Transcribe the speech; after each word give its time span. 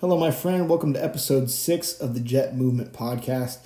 Hello, 0.00 0.16
my 0.16 0.30
friend. 0.30 0.68
Welcome 0.68 0.92
to 0.92 1.04
episode 1.04 1.50
six 1.50 1.92
of 1.92 2.14
the 2.14 2.20
Jet 2.20 2.56
Movement 2.56 2.92
Podcast. 2.92 3.58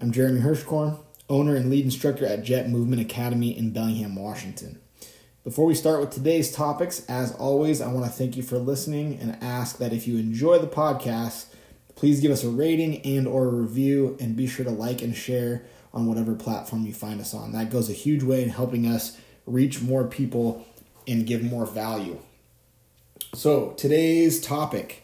I'm 0.00 0.12
Jeremy 0.12 0.40
Hirschkorn, 0.40 0.96
owner 1.28 1.56
and 1.56 1.68
lead 1.68 1.84
instructor 1.84 2.24
at 2.24 2.42
Jet 2.42 2.70
Movement 2.70 3.02
Academy 3.02 3.50
in 3.54 3.70
Bellingham, 3.70 4.16
Washington. 4.16 4.80
Before 5.44 5.66
we 5.66 5.74
start 5.74 6.00
with 6.00 6.08
today's 6.08 6.50
topics, 6.50 7.04
as 7.04 7.34
always, 7.34 7.82
I 7.82 7.92
want 7.92 8.06
to 8.06 8.10
thank 8.10 8.34
you 8.34 8.42
for 8.42 8.56
listening 8.56 9.18
and 9.20 9.36
ask 9.42 9.76
that 9.76 9.92
if 9.92 10.08
you 10.08 10.16
enjoy 10.16 10.58
the 10.58 10.66
podcast, 10.66 11.48
please 11.96 12.20
give 12.20 12.32
us 12.32 12.44
a 12.44 12.48
rating 12.48 13.02
and 13.02 13.28
or 13.28 13.44
a 13.44 13.50
review 13.52 14.16
and 14.18 14.34
be 14.34 14.46
sure 14.46 14.64
to 14.64 14.70
like 14.70 15.02
and 15.02 15.14
share 15.14 15.66
on 15.92 16.06
whatever 16.06 16.34
platform 16.34 16.86
you 16.86 16.94
find 16.94 17.20
us 17.20 17.34
on. 17.34 17.52
That 17.52 17.68
goes 17.68 17.90
a 17.90 17.92
huge 17.92 18.22
way 18.22 18.42
in 18.42 18.48
helping 18.48 18.86
us 18.86 19.18
reach 19.44 19.82
more 19.82 20.06
people 20.06 20.64
and 21.06 21.26
give 21.26 21.42
more 21.42 21.66
value. 21.66 22.20
So, 23.34 23.72
today's 23.72 24.40
topic. 24.40 25.02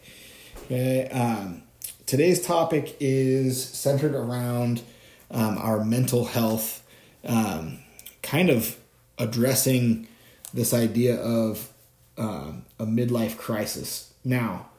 Okay, 0.71 1.09
um, 1.09 1.63
today's 2.05 2.41
topic 2.45 2.95
is 3.01 3.61
centered 3.61 4.15
around 4.15 4.81
um, 5.29 5.57
our 5.57 5.83
mental 5.83 6.23
health, 6.23 6.81
um, 7.25 7.79
kind 8.23 8.49
of 8.49 8.77
addressing 9.17 10.07
this 10.53 10.73
idea 10.73 11.17
of 11.17 11.73
um, 12.17 12.63
a 12.79 12.85
midlife 12.85 13.37
crisis. 13.37 14.13
Now, 14.23 14.69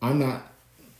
I'm 0.00 0.18
not 0.18 0.50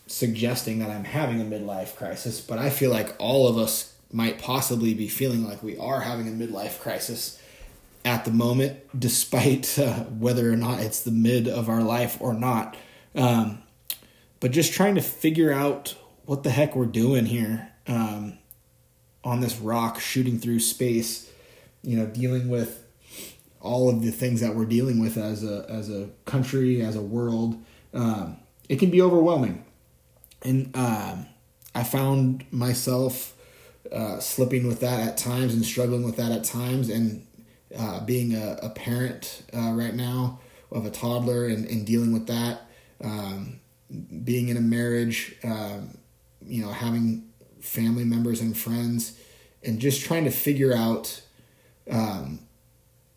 suggesting 0.06 0.80
that 0.80 0.90
I'm 0.90 1.04
having 1.04 1.40
a 1.40 1.44
midlife 1.46 1.96
crisis, 1.96 2.38
but 2.42 2.58
I 2.58 2.68
feel 2.68 2.90
like 2.90 3.14
all 3.18 3.48
of 3.48 3.56
us 3.56 3.94
might 4.12 4.38
possibly 4.38 4.92
be 4.92 5.08
feeling 5.08 5.46
like 5.46 5.62
we 5.62 5.78
are 5.78 6.00
having 6.00 6.28
a 6.28 6.32
midlife 6.32 6.78
crisis 6.78 7.40
at 8.04 8.26
the 8.26 8.32
moment, 8.32 8.80
despite 9.00 9.78
uh, 9.78 10.00
whether 10.00 10.52
or 10.52 10.56
not 10.58 10.80
it's 10.80 11.00
the 11.00 11.10
mid 11.10 11.48
of 11.48 11.70
our 11.70 11.82
life 11.82 12.18
or 12.20 12.34
not. 12.34 12.76
Um, 13.14 13.62
but 14.40 14.50
just 14.50 14.72
trying 14.72 14.94
to 14.94 15.00
figure 15.00 15.52
out 15.52 15.94
what 16.24 16.42
the 16.42 16.50
heck 16.50 16.74
we're 16.74 16.86
doing 16.86 17.26
here 17.26 17.72
um, 17.86 18.38
on 19.24 19.40
this 19.40 19.58
rock 19.58 20.00
shooting 20.00 20.38
through 20.38 20.60
space, 20.60 21.30
you 21.82 21.96
know, 21.96 22.06
dealing 22.06 22.48
with 22.48 22.84
all 23.60 23.88
of 23.88 24.02
the 24.02 24.12
things 24.12 24.40
that 24.40 24.54
we're 24.54 24.64
dealing 24.64 25.00
with 25.00 25.16
as 25.16 25.44
a 25.44 25.66
as 25.68 25.90
a 25.90 26.08
country, 26.24 26.82
as 26.82 26.96
a 26.96 27.02
world. 27.02 27.62
Um, 27.94 28.36
it 28.68 28.78
can 28.78 28.90
be 28.90 29.00
overwhelming, 29.00 29.64
and 30.42 30.76
um, 30.76 31.26
I 31.74 31.84
found 31.84 32.44
myself 32.50 33.34
uh, 33.92 34.18
slipping 34.18 34.66
with 34.66 34.80
that 34.80 35.00
at 35.00 35.16
times 35.16 35.54
and 35.54 35.64
struggling 35.64 36.04
with 36.04 36.16
that 36.16 36.32
at 36.32 36.44
times, 36.44 36.88
and 36.88 37.26
uh, 37.76 38.04
being 38.04 38.34
a, 38.34 38.58
a 38.62 38.70
parent 38.70 39.42
uh, 39.54 39.72
right 39.72 39.94
now 39.94 40.40
of 40.70 40.84
a 40.84 40.90
toddler 40.90 41.46
and, 41.46 41.66
and 41.66 41.86
dealing 41.86 42.12
with 42.12 42.26
that, 42.26 42.62
um, 43.02 43.60
being 44.24 44.48
in 44.48 44.56
a 44.56 44.60
marriage, 44.60 45.36
um, 45.44 45.98
you 46.44 46.62
know, 46.62 46.72
having 46.72 47.28
family 47.60 48.04
members 48.04 48.40
and 48.40 48.56
friends, 48.56 49.18
and 49.62 49.78
just 49.78 50.04
trying 50.04 50.24
to 50.24 50.30
figure 50.30 50.74
out 50.74 51.22
um, 51.90 52.40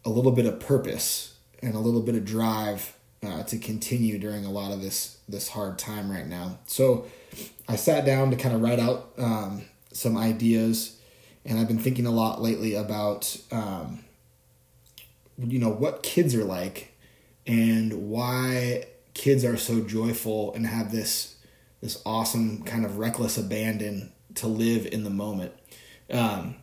a 0.06 0.10
little 0.10 0.32
bit 0.32 0.46
of 0.46 0.60
purpose 0.60 1.36
and 1.62 1.76
a 1.76 1.80
little 1.80 2.02
bit 2.02 2.16
of 2.16 2.26
drive 2.26 2.96
uh, 3.26 3.44
to 3.44 3.58
continue 3.58 4.18
during 4.18 4.46
a 4.46 4.52
lot 4.52 4.72
of 4.72 4.82
this 4.82 5.18
this 5.28 5.50
hard 5.50 5.78
time 5.78 6.10
right 6.10 6.28
now. 6.28 6.60
So 6.66 7.06
I 7.68 7.76
sat 7.76 8.06
down 8.06 8.32
to 8.32 8.38
kind 8.38 8.56
of 8.56 8.62
write 8.62 8.80
out 8.80 9.12
um, 9.18 9.64
some 9.92 10.18
ideas, 10.18 11.00
and 11.46 11.60
I've 11.60 11.68
been 11.68 11.80
thinking 11.80 12.06
a 12.06 12.12
lot 12.12 12.42
lately 12.42 12.76
about 12.76 13.38
um, 13.52 14.04
you 15.38 15.60
know 15.60 15.70
what 15.70 16.04
kids 16.04 16.36
are 16.36 16.46
like 16.46 16.94
and 17.46 18.10
why 18.10 18.86
kids 19.20 19.44
are 19.44 19.58
so 19.58 19.82
joyful 19.82 20.54
and 20.54 20.66
have 20.66 20.92
this 20.92 21.36
this 21.82 22.02
awesome 22.06 22.64
kind 22.64 22.86
of 22.86 22.98
reckless 22.98 23.38
abandon 23.38 24.12
to 24.36 24.48
live 24.48 24.86
in 24.86 25.04
the 25.04 25.10
moment. 25.10 25.54
Um, 26.12 26.56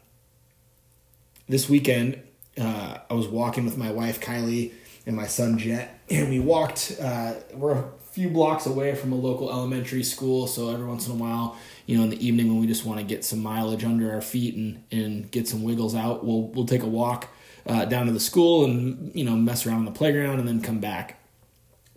this 1.48 1.68
weekend, 1.68 2.20
uh, 2.58 2.98
I 3.08 3.14
was 3.14 3.28
walking 3.28 3.64
with 3.64 3.78
my 3.78 3.90
wife 3.90 4.20
Kylie 4.20 4.72
and 5.06 5.14
my 5.14 5.26
son 5.26 5.58
Jet, 5.58 6.00
and 6.10 6.30
we 6.30 6.40
walked. 6.40 6.96
Uh, 7.00 7.34
we're 7.54 7.72
a 7.72 7.84
few 8.12 8.30
blocks 8.30 8.64
away 8.66 8.94
from 8.94 9.12
a 9.12 9.16
local 9.16 9.50
elementary 9.50 10.02
school, 10.02 10.46
so 10.46 10.70
every 10.70 10.86
once 10.86 11.06
in 11.06 11.12
a 11.12 11.16
while, 11.16 11.56
you 11.84 11.96
know, 11.96 12.04
in 12.04 12.10
the 12.10 12.26
evening 12.26 12.48
when 12.48 12.58
we 12.58 12.66
just 12.66 12.86
want 12.86 12.98
to 12.98 13.04
get 13.04 13.24
some 13.24 13.42
mileage 13.42 13.84
under 13.84 14.12
our 14.12 14.22
feet 14.22 14.54
and 14.54 14.82
and 14.90 15.30
get 15.30 15.46
some 15.46 15.62
wiggles 15.62 15.94
out, 15.94 16.24
we'll 16.24 16.48
we'll 16.48 16.66
take 16.66 16.82
a 16.82 16.88
walk 16.88 17.28
uh, 17.66 17.84
down 17.84 18.06
to 18.06 18.12
the 18.12 18.20
school 18.20 18.64
and 18.64 19.14
you 19.14 19.24
know 19.24 19.36
mess 19.36 19.66
around 19.66 19.80
on 19.80 19.84
the 19.84 19.90
playground 19.90 20.38
and 20.38 20.48
then 20.48 20.62
come 20.62 20.80
back. 20.80 21.20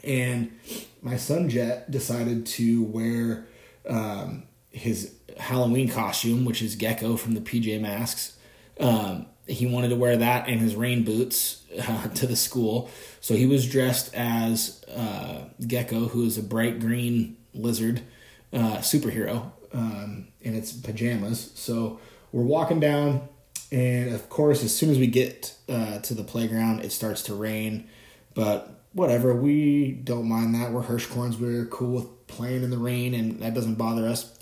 And 0.04 0.58
my 1.02 1.18
son 1.18 1.50
Jet 1.50 1.90
decided 1.92 2.46
to 2.48 2.84
wear 2.84 3.46
um, 3.88 4.44
his 4.72 5.16
Halloween 5.38 5.90
costume, 5.90 6.46
which 6.46 6.62
is 6.62 6.76
Gecko 6.76 7.18
from 7.18 7.34
the 7.34 7.42
PJ 7.42 7.80
Masks. 7.82 8.38
Um, 8.80 9.26
he 9.48 9.66
wanted 9.66 9.90
to 9.90 9.96
wear 9.96 10.16
that 10.18 10.48
and 10.48 10.60
his 10.60 10.76
rain 10.76 11.04
boots 11.04 11.64
uh, 11.88 12.08
to 12.10 12.28
the 12.28 12.36
school. 12.36 12.90
So 13.20 13.36
he 13.36 13.46
was 13.46 13.70
dressed 13.70 14.14
as 14.14 14.84
uh, 14.86 15.46
Gecko, 15.66 16.08
who 16.08 16.26
is 16.26 16.38
a 16.38 16.44
bright 16.44 16.80
green 16.80 17.38
lizard 17.54 18.02
uh, 18.54 18.78
superhero 18.78 19.52
um, 19.74 20.28
in 20.42 20.56
its 20.56 20.72
pajamas. 20.72 21.52
So 21.56 22.00
we're 22.32 22.44
walking 22.44 22.80
down, 22.80 23.28
and 23.72 24.14
of 24.14 24.30
course, 24.30 24.64
as 24.64 24.76
soon 24.76 24.90
as 24.90 25.00
we 25.00 25.08
get 25.08 25.56
uh, 25.68 26.00
to 26.00 26.14
the 26.14 26.24
playground, 26.24 26.82
it 26.82 26.92
starts 26.92 27.24
to 27.24 27.34
rain. 27.34 27.88
But 28.34 28.79
whatever, 28.94 29.36
we 29.36 29.92
don't 29.92 30.28
mind 30.28 30.56
that. 30.56 30.72
We're 30.72 30.84
Hirschkorns. 30.84 31.40
We're 31.40 31.66
cool 31.66 31.96
with 31.96 32.28
playing 32.28 32.64
in 32.64 32.70
the 32.70 32.78
rain, 32.78 33.14
and 33.14 33.42
that 33.42 33.54
doesn't 33.54 33.76
bother 33.76 34.08
us. 34.08 34.38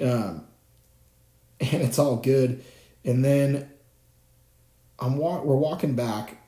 Um, 0.00 0.44
and 1.60 1.82
it's 1.82 1.98
all 1.98 2.16
good. 2.16 2.64
And 3.04 3.24
then 3.24 3.70
I'm 4.98 5.16
wa- 5.16 5.42
we're 5.42 5.56
walking 5.56 5.94
back, 5.94 6.38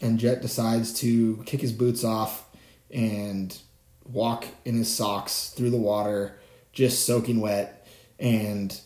and 0.00 0.18
Jet 0.18 0.42
decides 0.42 0.92
to 1.00 1.42
kick 1.46 1.60
his 1.60 1.72
boots 1.72 2.04
off 2.04 2.46
and 2.90 3.56
walk 4.04 4.46
in 4.64 4.76
his 4.76 4.92
socks 4.92 5.50
through 5.50 5.70
the 5.70 5.76
water, 5.76 6.38
just 6.72 7.06
soaking 7.06 7.40
wet, 7.40 7.86
and 8.18 8.80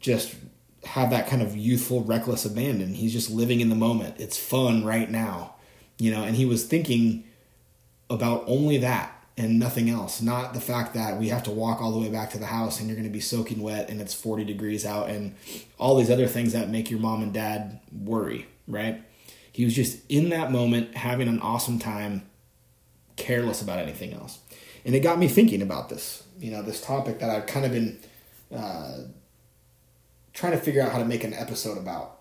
just 0.00 0.34
have 0.84 1.10
that 1.10 1.28
kind 1.28 1.42
of 1.42 1.56
youthful, 1.56 2.02
reckless 2.02 2.44
abandon. 2.44 2.94
He's 2.94 3.12
just 3.12 3.30
living 3.30 3.60
in 3.60 3.68
the 3.68 3.76
moment. 3.76 4.16
It's 4.18 4.36
fun 4.36 4.84
right 4.84 5.08
now, 5.08 5.51
you 6.02 6.10
know. 6.10 6.24
And 6.24 6.34
he 6.34 6.44
was 6.44 6.64
thinking 6.64 7.24
about 8.10 8.44
only 8.46 8.78
that 8.78 9.12
and 9.36 9.58
nothing 9.58 9.88
else. 9.88 10.20
Not 10.20 10.52
the 10.52 10.60
fact 10.60 10.94
that 10.94 11.18
we 11.18 11.28
have 11.28 11.44
to 11.44 11.50
walk 11.50 11.80
all 11.80 11.92
the 11.92 12.00
way 12.00 12.10
back 12.10 12.30
to 12.30 12.38
the 12.38 12.46
house 12.46 12.80
and 12.80 12.88
you're 12.88 12.96
going 12.96 13.08
to 13.08 13.12
be 13.12 13.20
soaking 13.20 13.62
wet 13.62 13.88
and 13.88 14.00
it's 14.00 14.12
40 14.12 14.44
degrees 14.44 14.84
out 14.84 15.08
and 15.08 15.34
all 15.78 15.96
these 15.96 16.10
other 16.10 16.26
things 16.26 16.52
that 16.52 16.68
make 16.68 16.90
your 16.90 16.98
mom 16.98 17.22
and 17.22 17.32
dad 17.32 17.80
worry, 17.92 18.46
right? 18.66 19.02
He 19.52 19.64
was 19.64 19.74
just 19.74 20.00
in 20.08 20.30
that 20.30 20.50
moment 20.50 20.96
having 20.96 21.28
an 21.28 21.40
awesome 21.40 21.78
time, 21.78 22.28
careless 23.16 23.62
about 23.62 23.78
anything 23.78 24.12
else. 24.12 24.40
And 24.84 24.94
it 24.96 25.00
got 25.00 25.18
me 25.18 25.28
thinking 25.28 25.62
about 25.62 25.88
this, 25.88 26.24
you 26.40 26.50
know, 26.50 26.62
this 26.62 26.80
topic 26.80 27.20
that 27.20 27.30
I've 27.30 27.46
kind 27.46 27.64
of 27.64 27.72
been 27.72 28.00
uh, 28.54 28.98
trying 30.32 30.52
to 30.52 30.58
figure 30.58 30.82
out 30.82 30.90
how 30.90 30.98
to 30.98 31.04
make 31.04 31.22
an 31.22 31.32
episode 31.32 31.78
about. 31.78 32.18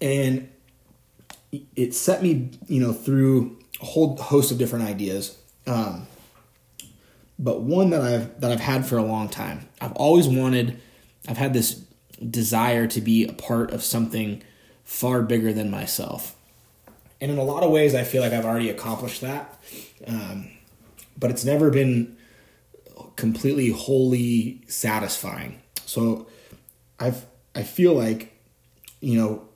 And 0.00 0.50
it 1.76 1.94
set 1.94 2.22
me, 2.22 2.50
you 2.66 2.80
know, 2.80 2.92
through 2.92 3.58
a 3.80 3.84
whole 3.84 4.16
host 4.16 4.50
of 4.50 4.58
different 4.58 4.84
ideas. 4.84 5.38
Um, 5.66 6.06
but 7.38 7.62
one 7.62 7.90
that 7.90 8.02
I've 8.02 8.40
that 8.40 8.52
I've 8.52 8.60
had 8.60 8.86
for 8.86 8.96
a 8.96 9.02
long 9.02 9.28
time. 9.28 9.68
I've 9.80 9.92
always 9.92 10.28
wanted. 10.28 10.80
I've 11.28 11.38
had 11.38 11.52
this 11.52 11.84
desire 12.30 12.86
to 12.86 13.00
be 13.00 13.26
a 13.26 13.32
part 13.32 13.72
of 13.72 13.82
something 13.82 14.42
far 14.84 15.22
bigger 15.22 15.52
than 15.52 15.70
myself, 15.70 16.36
and 17.20 17.30
in 17.30 17.38
a 17.38 17.42
lot 17.42 17.62
of 17.62 17.70
ways, 17.70 17.94
I 17.94 18.04
feel 18.04 18.22
like 18.22 18.32
I've 18.32 18.44
already 18.44 18.70
accomplished 18.70 19.20
that. 19.22 19.58
Um, 20.06 20.50
but 21.18 21.30
it's 21.30 21.44
never 21.44 21.70
been 21.70 22.16
completely 23.16 23.70
wholly 23.70 24.60
satisfying. 24.68 25.60
So 25.86 26.26
I've 26.98 27.26
I 27.54 27.62
feel 27.62 27.94
like 27.94 28.32
you 29.00 29.18
know 29.18 29.48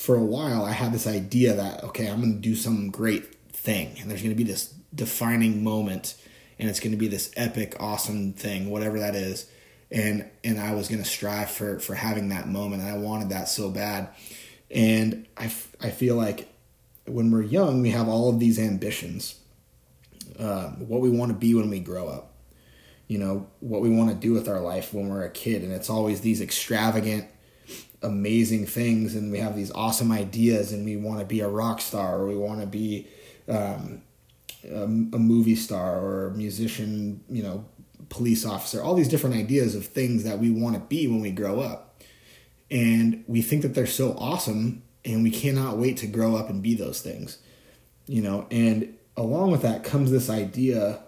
for 0.00 0.16
a 0.16 0.24
while 0.24 0.64
I 0.64 0.72
had 0.72 0.94
this 0.94 1.06
idea 1.06 1.52
that 1.52 1.84
okay, 1.84 2.08
I'm 2.08 2.22
going 2.22 2.32
to 2.32 2.40
do 2.40 2.54
some 2.54 2.90
great 2.90 3.34
thing 3.52 3.96
and 4.00 4.10
there's 4.10 4.22
going 4.22 4.34
to 4.34 4.44
be 4.44 4.50
this 4.50 4.72
defining 4.94 5.62
moment 5.62 6.14
and 6.58 6.70
it's 6.70 6.80
going 6.80 6.92
to 6.92 6.96
be 6.96 7.06
this 7.06 7.30
epic 7.36 7.76
awesome 7.78 8.32
thing 8.32 8.70
whatever 8.70 8.98
that 8.98 9.14
is 9.14 9.50
and 9.90 10.30
and 10.42 10.58
I 10.58 10.74
was 10.74 10.88
going 10.88 11.02
to 11.02 11.08
strive 11.08 11.50
for 11.50 11.80
for 11.80 11.94
having 11.94 12.30
that 12.30 12.48
moment 12.48 12.80
and 12.82 12.90
I 12.90 12.96
wanted 12.96 13.28
that 13.28 13.48
so 13.50 13.70
bad. 13.70 14.08
And 14.70 15.26
I, 15.36 15.52
I 15.80 15.90
feel 15.90 16.16
like 16.16 16.48
when 17.04 17.30
we're 17.30 17.42
young 17.42 17.82
we 17.82 17.90
have 17.90 18.08
all 18.08 18.30
of 18.30 18.40
these 18.40 18.58
ambitions 18.58 19.38
uh, 20.38 20.68
what 20.70 21.02
we 21.02 21.10
want 21.10 21.30
to 21.30 21.36
be 21.36 21.52
when 21.52 21.68
we 21.68 21.80
grow 21.80 22.08
up. 22.08 22.32
You 23.06 23.18
know 23.18 23.48
what 23.58 23.82
we 23.82 23.90
want 23.90 24.08
to 24.08 24.16
do 24.16 24.32
with 24.32 24.48
our 24.48 24.60
life 24.60 24.94
when 24.94 25.10
we're 25.10 25.24
a 25.24 25.30
kid 25.30 25.62
and 25.62 25.72
it's 25.72 25.90
always 25.90 26.22
these 26.22 26.40
extravagant 26.40 27.26
amazing 28.02 28.66
things 28.66 29.14
and 29.14 29.30
we 29.30 29.38
have 29.38 29.54
these 29.54 29.70
awesome 29.72 30.10
ideas 30.10 30.72
and 30.72 30.84
we 30.84 30.96
want 30.96 31.20
to 31.20 31.26
be 31.26 31.40
a 31.40 31.48
rock 31.48 31.80
star 31.80 32.20
or 32.20 32.26
we 32.26 32.36
want 32.36 32.60
to 32.60 32.66
be 32.66 33.06
um, 33.48 34.02
a, 34.64 34.84
a 34.84 35.18
movie 35.18 35.56
star 35.56 35.98
or 36.00 36.28
a 36.28 36.30
musician, 36.30 37.22
you 37.28 37.42
know, 37.42 37.64
police 38.08 38.44
officer, 38.44 38.82
all 38.82 38.94
these 38.94 39.08
different 39.08 39.36
ideas 39.36 39.74
of 39.74 39.86
things 39.86 40.24
that 40.24 40.38
we 40.38 40.50
want 40.50 40.74
to 40.74 40.80
be 40.80 41.06
when 41.06 41.20
we 41.20 41.30
grow 41.30 41.60
up. 41.60 42.02
And 42.70 43.24
we 43.26 43.42
think 43.42 43.62
that 43.62 43.74
they're 43.74 43.86
so 43.86 44.16
awesome 44.18 44.82
and 45.04 45.22
we 45.22 45.30
cannot 45.30 45.78
wait 45.78 45.96
to 45.98 46.06
grow 46.06 46.36
up 46.36 46.50
and 46.50 46.62
be 46.62 46.74
those 46.74 47.02
things. 47.02 47.38
You 48.06 48.22
know, 48.22 48.46
and 48.50 48.96
along 49.16 49.50
with 49.50 49.62
that 49.62 49.84
comes 49.84 50.10
this 50.10 50.30
idea 50.30 51.00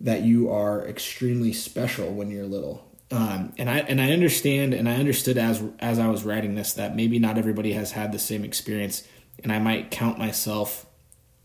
that 0.00 0.22
you 0.22 0.50
are 0.50 0.86
extremely 0.86 1.52
special 1.52 2.10
when 2.10 2.30
you're 2.30 2.46
little. 2.46 2.87
Um, 3.10 3.54
and 3.56 3.70
I 3.70 3.78
and 3.78 4.00
I 4.00 4.12
understand 4.12 4.74
and 4.74 4.88
I 4.88 4.96
understood 4.96 5.38
as 5.38 5.62
as 5.78 5.98
I 5.98 6.08
was 6.08 6.24
writing 6.24 6.54
this 6.54 6.74
that 6.74 6.94
maybe 6.94 7.18
not 7.18 7.38
everybody 7.38 7.72
has 7.72 7.92
had 7.92 8.12
the 8.12 8.18
same 8.18 8.44
experience, 8.44 9.02
and 9.42 9.52
I 9.52 9.58
might 9.58 9.90
count 9.90 10.18
myself, 10.18 10.84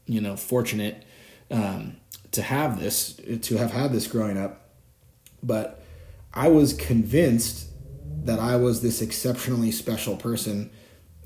you 0.06 0.20
know, 0.20 0.36
fortunate 0.36 1.06
um, 1.50 1.98
to 2.32 2.42
have 2.42 2.82
this 2.82 3.20
to 3.42 3.58
have 3.58 3.72
had 3.72 3.94
this 3.94 4.08
growing 4.08 4.38
up, 4.38 4.70
but 5.42 5.82
I 6.34 6.50
was 6.50 6.74
convinced 6.74 7.68
that 8.26 8.40
I 8.40 8.56
was 8.56 8.82
this 8.82 9.02
exceptionally 9.02 9.72
special 9.72 10.16
person 10.16 10.70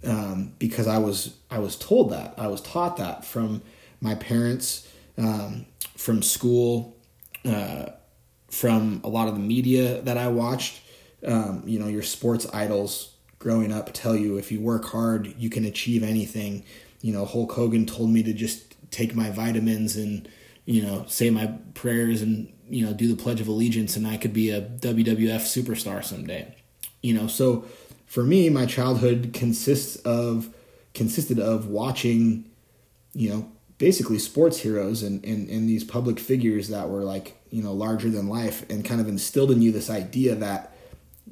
um, 0.03 0.53
because 0.59 0.87
I 0.87 0.97
was 0.97 1.35
I 1.49 1.59
was 1.59 1.75
told 1.75 2.11
that 2.11 2.33
I 2.37 2.47
was 2.47 2.61
taught 2.61 2.97
that 2.97 3.25
from 3.25 3.61
my 4.01 4.15
parents, 4.15 4.87
um, 5.17 5.65
from 5.95 6.21
school, 6.21 6.95
uh, 7.45 7.87
from 8.49 9.01
a 9.03 9.09
lot 9.09 9.27
of 9.27 9.33
the 9.33 9.39
media 9.39 10.01
that 10.01 10.17
I 10.17 10.27
watched. 10.27 10.81
Um, 11.25 11.63
you 11.65 11.79
know, 11.79 11.87
your 11.87 12.03
sports 12.03 12.47
idols 12.53 13.13
growing 13.39 13.71
up 13.71 13.91
tell 13.93 14.15
you 14.15 14.37
if 14.37 14.51
you 14.51 14.59
work 14.59 14.85
hard, 14.85 15.33
you 15.37 15.49
can 15.49 15.65
achieve 15.65 16.03
anything. 16.03 16.63
You 17.01 17.13
know, 17.13 17.25
Hulk 17.25 17.51
Hogan 17.51 17.85
told 17.85 18.09
me 18.09 18.23
to 18.23 18.33
just 18.33 18.75
take 18.91 19.15
my 19.15 19.29
vitamins 19.29 19.95
and, 19.95 20.27
you 20.65 20.81
know, 20.81 21.05
say 21.07 21.29
my 21.29 21.47
prayers 21.73 22.21
and, 22.21 22.51
you 22.69 22.85
know, 22.85 22.93
do 22.93 23.07
the 23.07 23.21
Pledge 23.21 23.41
of 23.41 23.47
Allegiance 23.47 23.95
and 23.95 24.07
I 24.07 24.17
could 24.17 24.33
be 24.33 24.49
a 24.49 24.61
WWF 24.61 25.41
superstar 25.41 26.03
someday. 26.03 26.55
You 27.01 27.13
know, 27.13 27.27
so 27.27 27.65
for 28.05 28.23
me, 28.23 28.49
my 28.49 28.65
childhood 28.65 29.31
consists 29.33 29.97
of 29.97 30.53
consisted 30.93 31.39
of 31.39 31.67
watching, 31.67 32.49
you 33.13 33.29
know, 33.29 33.51
basically 33.77 34.17
sports 34.17 34.59
heroes 34.59 35.03
and, 35.03 35.23
and, 35.23 35.49
and 35.49 35.69
these 35.69 35.83
public 35.83 36.19
figures 36.19 36.69
that 36.69 36.89
were 36.89 37.03
like, 37.03 37.37
you 37.51 37.61
know, 37.61 37.73
larger 37.73 38.09
than 38.09 38.27
life 38.27 38.67
and 38.69 38.83
kind 38.83 38.99
of 38.99 39.07
instilled 39.07 39.51
in 39.51 39.61
you 39.61 39.71
this 39.71 39.89
idea 39.89 40.35
that 40.35 40.75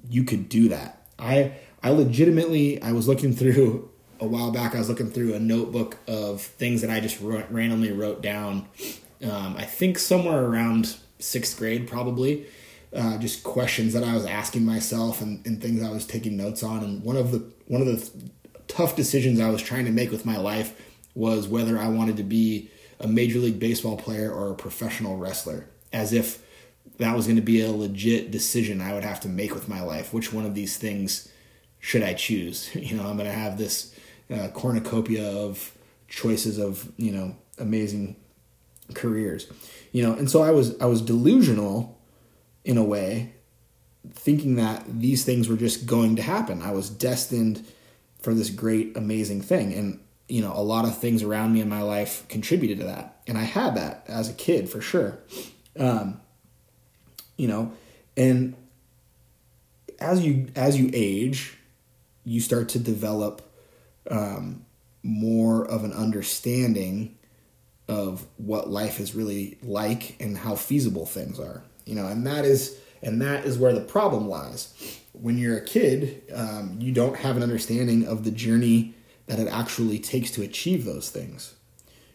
you 0.09 0.24
could 0.24 0.47
do 0.50 0.69
that. 0.69 1.01
I 1.18 1.53
I 1.81 1.92
legitimately 1.92 2.81
I 2.81 2.92
was 2.92 3.07
looking 3.07 3.33
through 3.33 3.89
a 4.19 4.27
while 4.27 4.51
back 4.51 4.75
I 4.75 4.80
was 4.80 4.89
looking 4.89 5.12
through 5.12 5.33
a 5.33 5.39
notebook 5.39 5.97
of 6.07 6.42
things 6.42 6.81
that 6.81 6.89
I 6.89 7.00
just 7.00 7.19
wrote, 7.19 7.45
randomly 7.50 7.92
wrote 7.92 8.21
down. 8.21 8.68
Um, 9.24 9.56
I 9.57 9.63
think 9.63 9.98
somewhere 9.98 10.45
around 10.45 10.95
sixth 11.19 11.57
grade 11.57 11.88
probably. 11.88 12.48
Uh, 12.94 13.18
just 13.18 13.44
questions 13.44 13.91
that 13.91 14.06
I 14.06 14.13
was 14.13 14.25
asking 14.25 14.63
myself 14.63 15.19
and, 15.19 15.45
and 15.45 15.62
things 15.62 15.83
I 15.83 15.89
was 15.89 16.07
taking 16.07 16.38
notes 16.38 16.63
on. 16.63 16.81
And 16.81 17.03
one 17.03 17.18
of 17.18 17.31
the 17.31 17.39
one 17.68 17.81
of 17.81 17.88
the 17.88 17.98
th- 17.98 18.31
tough 18.69 18.95
decisions 18.95 19.41
I 19.41 19.50
was 19.50 19.62
trying 19.62 19.83
to 19.83 19.91
make 19.91 20.12
with 20.12 20.25
my 20.25 20.38
life 20.38 20.74
was 21.15 21.47
whether 21.47 21.79
I 21.79 21.88
wanted 21.88 22.17
to 22.17 22.23
be 22.23 22.69
a 23.00 23.07
major 23.07 23.39
league 23.39 23.59
baseball 23.59 23.97
player 23.97 24.31
or 24.31 24.51
a 24.51 24.56
professional 24.56 25.17
wrestler, 25.17 25.67
as 25.91 26.13
if 26.13 26.44
that 26.97 27.15
was 27.15 27.25
going 27.25 27.38
to 27.38 27.41
be 27.41 27.62
a 27.62 27.71
legit 27.71 28.31
decision 28.31 28.81
I 28.81 28.94
would 28.94 29.03
have 29.03 29.19
to 29.21 29.27
make 29.27 29.53
with 29.53 29.67
my 29.67 29.81
life. 29.81 30.13
Which 30.13 30.31
one 30.31 30.45
of 30.45 30.56
these 30.56 30.77
things 30.77 31.29
should 31.79 32.03
I 32.03 32.13
choose? 32.13 32.69
You 32.75 32.95
know, 32.95 33.07
I'm 33.07 33.17
going 33.17 33.29
to 33.29 33.35
have 33.35 33.57
this 33.57 33.95
uh, 34.33 34.50
cornucopia 34.50 35.25
of 35.25 35.71
choices 36.07 36.57
of 36.59 36.91
you 36.97 37.12
know 37.12 37.35
amazing 37.57 38.15
careers, 38.94 39.47
you 39.91 40.03
know, 40.03 40.13
and 40.13 40.29
so 40.29 40.44
I 40.44 40.51
was 40.51 40.79
I 40.79 40.85
was 40.85 41.01
delusional 41.01 42.00
in 42.63 42.77
a 42.77 42.83
way, 42.83 43.33
thinking 44.13 44.56
that 44.56 44.83
these 44.88 45.23
things 45.23 45.47
were 45.47 45.57
just 45.57 45.85
going 45.85 46.15
to 46.15 46.21
happen. 46.21 46.62
I 46.62 46.71
was 46.71 46.89
destined 46.89 47.65
for 48.19 48.33
this 48.33 48.50
great 48.50 48.95
amazing 48.97 49.41
thing, 49.41 49.73
and 49.73 50.00
you 50.27 50.42
know, 50.42 50.54
a 50.54 50.62
lot 50.62 50.86
of 50.86 50.98
things 50.98 51.24
around 51.24 51.54
me 51.54 51.62
in 51.62 51.69
my 51.69 51.81
life 51.81 52.27
contributed 52.27 52.80
to 52.80 52.86
that. 52.86 53.22
And 53.27 53.38
I 53.38 53.44
had 53.44 53.75
that 53.75 54.06
as 54.07 54.30
a 54.30 54.33
kid 54.33 54.69
for 54.69 54.81
sure. 54.81 55.19
Um, 55.77 56.19
you 57.38 57.48
know, 57.48 57.72
and 58.18 58.56
as 60.00 60.25
you 60.25 60.48
as 60.56 60.80
you 60.80 60.89
age, 60.94 61.57
you 62.24 62.39
start 62.39 62.69
to 62.69 62.80
develop 62.80 63.42
um, 64.10 64.66
more 65.04 65.66
of 65.66 65.83
an 65.83 65.94
understanding 65.94 67.18
of 67.88 68.25
what 68.38 68.69
life 68.69 69.00
is 69.00 69.13
really 69.13 69.57
like 69.62 70.16
and 70.19 70.38
how 70.38 70.56
feasible 70.56 71.06
things 71.06 71.39
are. 71.39 71.63
You 71.86 71.95
know, 71.95 72.07
and 72.07 72.25
that 72.25 72.45
is 72.45 72.80
and 73.04 73.22
that 73.22 73.45
is 73.45 73.57
where 73.57 73.74
the 73.74 73.81
problem 73.81 74.27
lies. 74.27 74.74
When 75.13 75.38
you're 75.38 75.57
a 75.57 75.63
kid, 75.63 76.24
um, 76.33 76.77
you 76.80 76.92
don't 76.92 77.16
have 77.18 77.38
an 77.38 77.44
understanding 77.44 78.07
of 78.07 78.24
the 78.24 78.31
journey 78.31 78.94
that 79.27 79.39
it 79.39 79.48
actually 79.48 80.00
takes 80.00 80.31
to 80.31 80.44
achieve 80.44 80.86
those 80.86 81.10
things. 81.10 81.56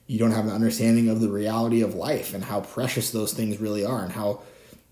You 0.07 0.19
don't 0.19 0.33
have 0.33 0.47
an 0.47 0.53
understanding 0.53 1.09
of 1.09 1.21
the 1.21 1.29
reality 1.29 1.83
of 1.83 1.95
life 1.95 2.35
and 2.35 2.45
how 2.45 2.61
precious 2.61 3.11
those 3.11 3.33
things 3.33 3.61
really 3.61 3.85
are 3.85 4.03
and 4.03 4.13
how 4.13 4.43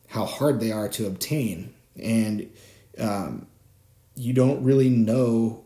how 0.09 0.25
hard 0.25 0.61
they 0.61 0.73
are 0.73 0.89
to 0.89 1.07
obtain. 1.07 1.75
And 2.01 2.51
um, 2.99 3.47
you 4.15 4.33
don't 4.33 4.63
really 4.63 4.89
know 4.89 5.65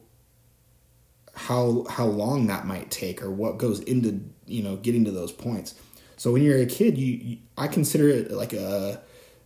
how 1.34 1.86
how 1.88 2.06
long 2.06 2.46
that 2.46 2.66
might 2.66 2.90
take 2.90 3.22
or 3.22 3.30
what 3.30 3.58
goes 3.58 3.80
into 3.80 4.20
you 4.46 4.62
know 4.62 4.76
getting 4.76 5.04
to 5.04 5.10
those 5.10 5.32
points. 5.32 5.74
So 6.16 6.32
when 6.32 6.42
you're 6.42 6.58
a 6.58 6.66
kid, 6.66 6.98
you, 6.98 7.14
you 7.14 7.38
I 7.56 7.68
consider 7.68 8.08
it 8.08 8.30
like 8.30 8.52
a 8.52 9.02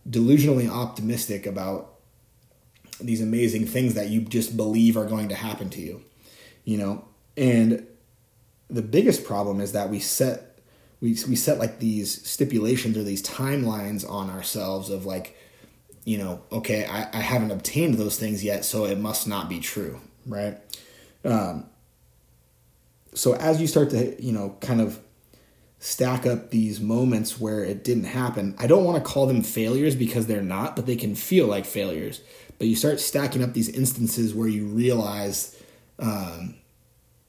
delusionally 0.09 0.69
optimistic 0.69 1.45
about 1.45 1.93
these 2.99 3.21
amazing 3.21 3.65
things 3.65 3.93
that 3.93 4.09
you 4.09 4.21
just 4.21 4.57
believe 4.57 4.97
are 4.97 5.05
going 5.05 5.29
to 5.29 5.35
happen 5.35 5.69
to 5.71 5.81
you 5.81 6.01
you 6.67 6.77
know? 6.77 7.05
And 7.37 7.87
the 8.69 8.81
biggest 8.81 9.23
problem 9.23 9.61
is 9.61 9.71
that 9.71 9.89
we 9.89 9.99
set 9.99 10.43
we, 10.99 11.09
we 11.29 11.35
set 11.35 11.59
like 11.59 11.79
these 11.79 12.27
stipulations 12.27 12.97
or 12.97 13.03
these 13.03 13.23
timelines 13.23 14.07
on 14.09 14.29
ourselves 14.29 14.89
of 14.89 15.05
like 15.05 15.37
you 16.03 16.17
know 16.17 16.41
okay 16.51 16.85
I, 16.85 17.07
I 17.13 17.21
haven't 17.21 17.51
obtained 17.51 17.95
those 17.95 18.19
things 18.19 18.43
yet 18.43 18.65
so 18.65 18.85
it 18.85 18.97
must 18.97 19.27
not 19.27 19.47
be 19.47 19.59
true 19.59 20.01
right? 20.25 20.57
Um, 21.23 21.67
so 23.13 23.35
as 23.35 23.61
you 23.61 23.67
start 23.67 23.91
to 23.91 24.21
you 24.21 24.33
know 24.33 24.57
kind 24.59 24.81
of 24.81 24.99
stack 25.79 26.25
up 26.25 26.49
these 26.49 26.81
moments 26.81 27.39
where 27.39 27.63
it 27.63 27.83
didn't 27.83 28.05
happen 28.05 28.55
i 28.57 28.65
don't 28.65 28.83
want 28.83 28.97
to 28.97 29.09
call 29.09 29.27
them 29.27 29.43
failures 29.43 29.95
because 29.95 30.25
they're 30.25 30.41
not 30.41 30.75
but 30.75 30.87
they 30.87 30.95
can 30.95 31.15
feel 31.15 31.47
like 31.47 31.65
failures. 31.65 32.21
But 32.59 32.67
you 32.67 32.75
start 32.75 32.99
stacking 32.99 33.43
up 33.43 33.53
these 33.53 33.69
instances 33.69 34.33
where 34.33 34.47
you 34.47 34.65
realize 34.65 35.55
um, 35.99 36.55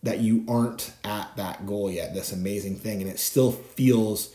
that 0.02 0.20
you 0.20 0.44
aren't 0.48 0.92
at 1.04 1.36
that 1.36 1.66
goal 1.66 1.90
yet, 1.90 2.14
this 2.14 2.32
amazing 2.32 2.76
thing, 2.76 3.00
and 3.02 3.10
it 3.10 3.18
still 3.18 3.52
feels 3.52 4.34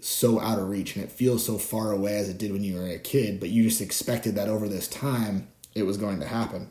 so 0.00 0.40
out 0.40 0.58
of 0.58 0.68
reach 0.68 0.96
and 0.96 1.04
it 1.04 1.12
feels 1.12 1.44
so 1.44 1.58
far 1.58 1.92
away 1.92 2.16
as 2.16 2.28
it 2.28 2.38
did 2.38 2.52
when 2.52 2.64
you 2.64 2.74
were 2.74 2.86
a 2.86 2.98
kid, 2.98 3.38
but 3.38 3.50
you 3.50 3.62
just 3.62 3.80
expected 3.80 4.34
that 4.34 4.48
over 4.48 4.68
this 4.68 4.88
time 4.88 5.48
it 5.74 5.82
was 5.84 5.96
going 5.96 6.20
to 6.20 6.26
happen. 6.26 6.70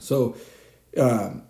So 0.00 0.36
um, 0.96 1.42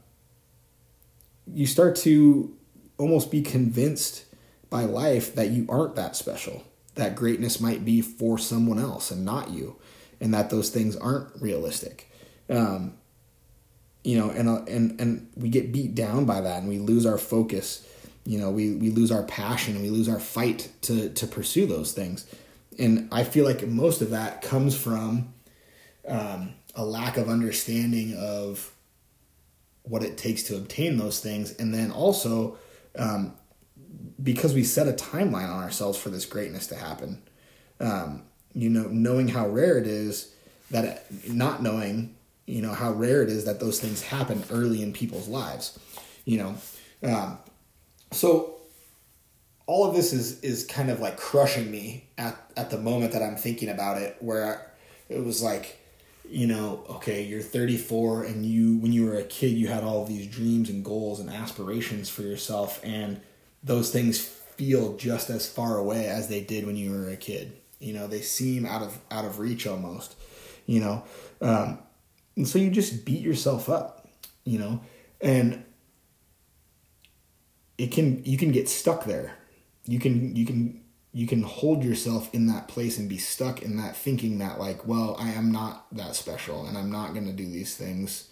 you 1.46 1.66
start 1.66 1.96
to 1.96 2.56
almost 2.98 3.30
be 3.30 3.42
convinced 3.42 4.24
by 4.70 4.84
life 4.84 5.34
that 5.34 5.50
you 5.50 5.66
aren't 5.68 5.96
that 5.96 6.16
special, 6.16 6.64
that 6.96 7.14
greatness 7.14 7.60
might 7.60 7.84
be 7.84 8.00
for 8.00 8.38
someone 8.38 8.78
else 8.78 9.10
and 9.10 9.24
not 9.24 9.50
you, 9.50 9.76
and 10.20 10.34
that 10.34 10.50
those 10.50 10.68
things 10.68 10.96
aren't 10.96 11.30
realistic. 11.40 12.10
Um, 12.50 12.94
you 14.08 14.18
know, 14.18 14.30
and 14.30 14.48
uh, 14.48 14.62
and 14.66 14.98
and 14.98 15.28
we 15.36 15.50
get 15.50 15.70
beat 15.70 15.94
down 15.94 16.24
by 16.24 16.40
that, 16.40 16.60
and 16.62 16.66
we 16.66 16.78
lose 16.78 17.04
our 17.04 17.18
focus. 17.18 17.86
You 18.24 18.38
know, 18.38 18.50
we 18.50 18.74
we 18.74 18.88
lose 18.88 19.12
our 19.12 19.22
passion, 19.24 19.74
and 19.74 19.82
we 19.84 19.90
lose 19.90 20.08
our 20.08 20.18
fight 20.18 20.70
to 20.82 21.10
to 21.10 21.26
pursue 21.26 21.66
those 21.66 21.92
things. 21.92 22.24
And 22.78 23.10
I 23.12 23.22
feel 23.22 23.44
like 23.44 23.68
most 23.68 24.00
of 24.00 24.08
that 24.08 24.40
comes 24.40 24.74
from 24.74 25.34
um, 26.08 26.54
a 26.74 26.86
lack 26.86 27.18
of 27.18 27.28
understanding 27.28 28.16
of 28.18 28.72
what 29.82 30.02
it 30.02 30.16
takes 30.16 30.42
to 30.44 30.56
obtain 30.56 30.96
those 30.96 31.20
things, 31.20 31.54
and 31.56 31.74
then 31.74 31.90
also 31.90 32.56
um, 32.98 33.34
because 34.22 34.54
we 34.54 34.64
set 34.64 34.88
a 34.88 34.92
timeline 34.92 35.50
on 35.50 35.62
ourselves 35.62 35.98
for 35.98 36.08
this 36.08 36.24
greatness 36.24 36.66
to 36.68 36.76
happen. 36.76 37.20
Um, 37.78 38.22
you 38.54 38.70
know, 38.70 38.88
knowing 38.88 39.28
how 39.28 39.46
rare 39.50 39.76
it 39.76 39.86
is, 39.86 40.34
that 40.70 41.04
not 41.28 41.62
knowing 41.62 42.14
you 42.48 42.62
know 42.62 42.72
how 42.72 42.92
rare 42.92 43.22
it 43.22 43.28
is 43.28 43.44
that 43.44 43.60
those 43.60 43.80
things 43.80 44.02
happen 44.02 44.42
early 44.50 44.82
in 44.82 44.92
people's 44.92 45.28
lives 45.28 45.78
you 46.24 46.38
know 46.38 46.54
um, 47.02 47.38
so 48.10 48.56
all 49.66 49.88
of 49.88 49.94
this 49.94 50.12
is 50.12 50.40
is 50.40 50.64
kind 50.66 50.90
of 50.90 51.00
like 51.00 51.16
crushing 51.16 51.70
me 51.70 52.08
at 52.16 52.36
at 52.56 52.70
the 52.70 52.78
moment 52.78 53.12
that 53.12 53.22
i'm 53.22 53.36
thinking 53.36 53.68
about 53.68 54.00
it 54.00 54.16
where 54.20 54.44
I, 55.10 55.14
it 55.14 55.24
was 55.24 55.42
like 55.42 55.78
you 56.28 56.46
know 56.46 56.84
okay 56.88 57.22
you're 57.22 57.40
34 57.40 58.24
and 58.24 58.44
you 58.44 58.78
when 58.78 58.92
you 58.92 59.06
were 59.06 59.16
a 59.16 59.24
kid 59.24 59.52
you 59.52 59.68
had 59.68 59.84
all 59.84 60.04
these 60.04 60.26
dreams 60.26 60.68
and 60.70 60.84
goals 60.84 61.20
and 61.20 61.30
aspirations 61.30 62.08
for 62.08 62.22
yourself 62.22 62.80
and 62.82 63.20
those 63.62 63.90
things 63.90 64.18
feel 64.58 64.96
just 64.96 65.30
as 65.30 65.48
far 65.48 65.78
away 65.78 66.08
as 66.08 66.28
they 66.28 66.40
did 66.40 66.66
when 66.66 66.76
you 66.76 66.90
were 66.90 67.08
a 67.08 67.16
kid. 67.16 67.56
You 67.78 67.94
know, 67.94 68.08
they 68.08 68.20
seem 68.20 68.66
out 68.66 68.82
of 68.82 68.98
out 69.10 69.24
of 69.24 69.38
reach 69.38 69.66
almost. 69.66 70.16
You 70.66 70.80
know, 70.80 71.04
um, 71.40 71.78
and 72.38 72.48
so 72.48 72.58
you 72.58 72.70
just 72.70 73.04
beat 73.04 73.20
yourself 73.20 73.68
up. 73.68 74.08
You 74.44 74.58
know, 74.58 74.80
and 75.20 75.64
it 77.76 77.92
can 77.92 78.24
you 78.24 78.38
can 78.38 78.50
get 78.50 78.68
stuck 78.68 79.04
there. 79.04 79.36
You 79.84 79.98
can 79.98 80.34
you 80.34 80.46
can 80.46 80.80
you 81.12 81.26
can 81.26 81.42
hold 81.42 81.84
yourself 81.84 82.32
in 82.34 82.46
that 82.46 82.68
place 82.68 82.96
and 82.96 83.08
be 83.08 83.18
stuck 83.18 83.60
in 83.62 83.76
that 83.76 83.96
thinking 83.96 84.38
that 84.38 84.58
like, 84.58 84.86
well, 84.86 85.16
I 85.18 85.30
am 85.30 85.52
not 85.52 85.86
that 85.92 86.14
special 86.14 86.66
and 86.66 86.78
I'm 86.78 86.90
not 86.90 87.12
going 87.12 87.26
to 87.26 87.32
do 87.32 87.46
these 87.46 87.76
things 87.76 88.28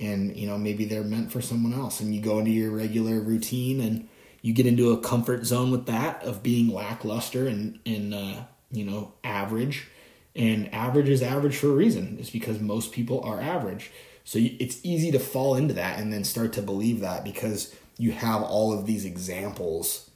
and 0.00 0.34
you 0.36 0.46
know 0.46 0.58
maybe 0.58 0.86
they're 0.86 1.04
meant 1.04 1.30
for 1.30 1.40
someone 1.40 1.74
else 1.74 2.00
and 2.00 2.14
you 2.14 2.20
go 2.20 2.38
into 2.38 2.50
your 2.50 2.70
regular 2.70 3.20
routine 3.20 3.80
and 3.80 4.08
you 4.42 4.54
get 4.54 4.66
into 4.66 4.90
a 4.90 5.00
comfort 5.00 5.44
zone 5.44 5.70
with 5.70 5.86
that 5.86 6.22
of 6.24 6.42
being 6.42 6.72
lackluster 6.72 7.46
and 7.46 7.78
and 7.84 8.14
uh, 8.14 8.42
you 8.70 8.84
know 8.84 9.12
average 9.22 9.88
and 10.34 10.72
average 10.74 11.08
is 11.08 11.22
average 11.22 11.56
for 11.56 11.68
a 11.68 11.74
reason. 11.74 12.16
It's 12.20 12.30
because 12.30 12.60
most 12.60 12.92
people 12.92 13.20
are 13.22 13.40
average. 13.40 13.90
So 14.24 14.38
it's 14.40 14.78
easy 14.84 15.10
to 15.12 15.18
fall 15.18 15.56
into 15.56 15.74
that 15.74 15.98
and 15.98 16.12
then 16.12 16.24
start 16.24 16.52
to 16.54 16.62
believe 16.62 17.00
that 17.00 17.24
because 17.24 17.74
you 17.98 18.12
have 18.12 18.42
all 18.42 18.72
of 18.72 18.86
these 18.86 19.04
examples 19.04 20.10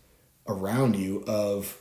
around 0.46 0.96
you 0.96 1.24
of 1.26 1.80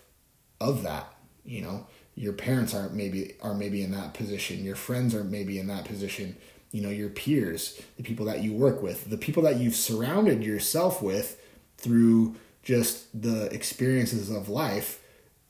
of 0.60 0.84
that 0.84 1.14
you 1.46 1.62
know? 1.62 1.88
Your 2.16 2.34
parents 2.34 2.76
aren't 2.76 2.94
maybe 2.94 3.34
are 3.42 3.56
maybe 3.56 3.84
in 3.84 3.92
that 3.92 4.14
position. 4.14 4.64
Your 4.64 4.76
friends 4.76 5.16
are 5.16 5.24
maybe 5.24 5.58
in 5.58 5.68
that 5.68 5.86
position. 5.86 6.38
You 6.72 6.82
know 6.82 6.90
your 6.90 7.10
peers 7.10 7.80
the 7.98 8.04
people 8.04 8.26
that 8.26 8.42
you 8.42 8.54
work 8.54 8.82
with 8.82 9.10
the 9.12 9.18
people 9.18 9.44
that 9.44 9.58
you've 9.58 9.76
surrounded 9.76 10.44
yourself 10.44 11.04
with 11.04 11.40
through 11.78 12.36
just 12.64 13.22
the 13.22 13.46
experiences 13.54 14.32
of 14.32 14.50
life 14.50 15.00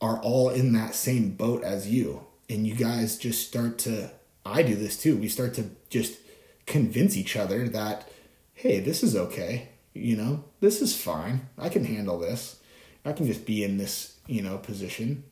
are 0.02 0.20
all 0.20 0.50
in 0.50 0.74
that 0.74 0.96
same 0.96 1.30
boat 1.30 1.64
as 1.64 1.88
you 1.88 2.26
and 2.50 2.68
you 2.68 2.76
guys 2.76 3.18
just 3.18 3.48
start 3.48 3.78
to 3.78 4.12
i 4.46 4.62
do 4.62 4.76
this 4.76 5.02
too 5.02 5.18
we 5.18 5.28
start 5.28 5.54
to 5.54 5.70
just 5.90 6.20
convince 6.66 7.18
each 7.18 7.36
other 7.36 7.68
that 7.68 8.10
hey 8.54 8.80
this 8.80 9.04
is 9.04 9.16
okay 9.16 9.70
you 9.94 10.16
know 10.16 10.44
this 10.60 10.82
is 10.82 11.00
fine 11.00 11.48
i 11.58 11.70
can 11.70 11.86
handle 11.86 12.20
this 12.20 12.60
i 13.06 13.12
can 13.12 13.26
just 13.26 13.46
be 13.46 13.64
in 13.64 13.78
this 13.78 14.18
you 14.28 14.42
know 14.42 14.58
position 14.58 15.24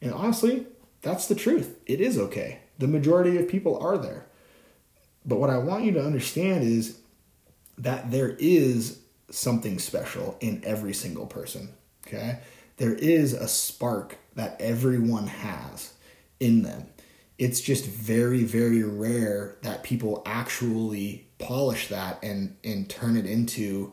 and 0.00 0.12
honestly 0.12 0.66
that's 1.02 1.26
the 1.28 1.34
truth 1.34 1.78
it 1.86 2.00
is 2.00 2.18
okay 2.18 2.60
the 2.78 2.88
majority 2.88 3.38
of 3.38 3.48
people 3.48 3.78
are 3.78 3.98
there 3.98 4.26
but 5.24 5.38
what 5.38 5.50
I 5.50 5.58
want 5.58 5.84
you 5.84 5.92
to 5.92 6.04
understand 6.04 6.64
is 6.64 6.98
that 7.78 8.10
there 8.10 8.36
is 8.38 9.00
something 9.30 9.78
special 9.78 10.36
in 10.40 10.62
every 10.64 10.92
single 10.92 11.26
person. 11.26 11.70
Okay? 12.06 12.40
There 12.76 12.94
is 12.94 13.32
a 13.32 13.48
spark 13.48 14.18
that 14.34 14.60
everyone 14.60 15.28
has 15.28 15.94
in 16.40 16.62
them. 16.62 16.86
It's 17.38 17.60
just 17.60 17.86
very, 17.86 18.44
very 18.44 18.82
rare 18.82 19.56
that 19.62 19.82
people 19.82 20.22
actually 20.24 21.26
polish 21.38 21.88
that 21.88 22.22
and, 22.22 22.56
and 22.62 22.88
turn 22.88 23.16
it 23.16 23.26
into 23.26 23.92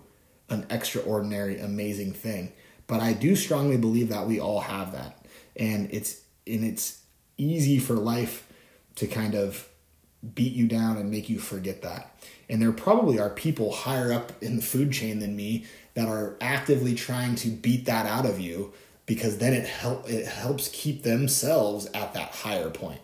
an 0.50 0.66
extraordinary, 0.70 1.60
amazing 1.60 2.14
thing. 2.14 2.52
But 2.88 3.00
I 3.00 3.14
do 3.14 3.36
strongly 3.36 3.78
believe 3.78 4.10
that 4.10 4.28
we 4.28 4.40
all 4.40 4.60
have 4.60 4.92
that. 4.92 5.26
And 5.56 5.90
it's 5.92 6.22
and 6.46 6.64
it's 6.64 7.02
easy 7.38 7.80
for 7.80 7.94
life 7.94 8.48
to 8.96 9.08
kind 9.08 9.36
of 9.36 9.68
beat 10.36 10.54
you 10.54 10.68
down 10.68 10.98
and 10.98 11.10
make 11.10 11.30
you 11.30 11.40
forget 11.40 11.82
that. 11.82 12.16
And 12.50 12.62
there 12.62 12.72
probably 12.72 13.20
are 13.20 13.30
people 13.30 13.72
higher 13.72 14.12
up 14.12 14.32
in 14.44 14.58
the 14.58 14.62
food 14.62 14.92
chain 14.92 15.20
than 15.20 15.36
me 15.36 15.66
that 15.94 16.08
are 16.08 16.38
actively 16.42 16.96
trying 16.96 17.36
to 17.36 17.50
beat 17.50 17.86
that 17.86 18.06
out 18.06 18.26
of 18.26 18.40
you 18.40 18.74
because 19.12 19.40
then 19.40 19.52
it 19.52 19.68
help 19.68 20.10
it 20.10 20.26
helps 20.26 20.70
keep 20.70 21.04
themselves 21.04 21.86
at 21.94 22.14
that 22.14 22.30
higher 22.30 22.70
point. 22.70 23.02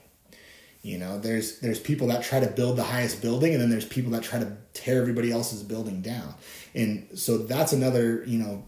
You 0.81 0.97
know, 0.97 1.19
there's 1.19 1.59
there's 1.59 1.81
people 1.81 2.07
that 2.07 2.23
try 2.23 2.39
to 2.39 2.47
build 2.47 2.77
the 2.77 2.85
highest 2.85 3.21
building 3.21 3.51
and 3.51 3.61
then 3.61 3.69
there's 3.69 3.83
people 3.83 4.11
that 4.11 4.23
try 4.23 4.39
to 4.39 4.55
tear 4.73 5.01
everybody 5.01 5.33
else's 5.33 5.63
building 5.63 6.01
down. 6.01 6.33
And 6.73 7.09
so 7.13 7.39
that's 7.39 7.73
another, 7.73 8.23
you 8.25 8.39
know, 8.39 8.63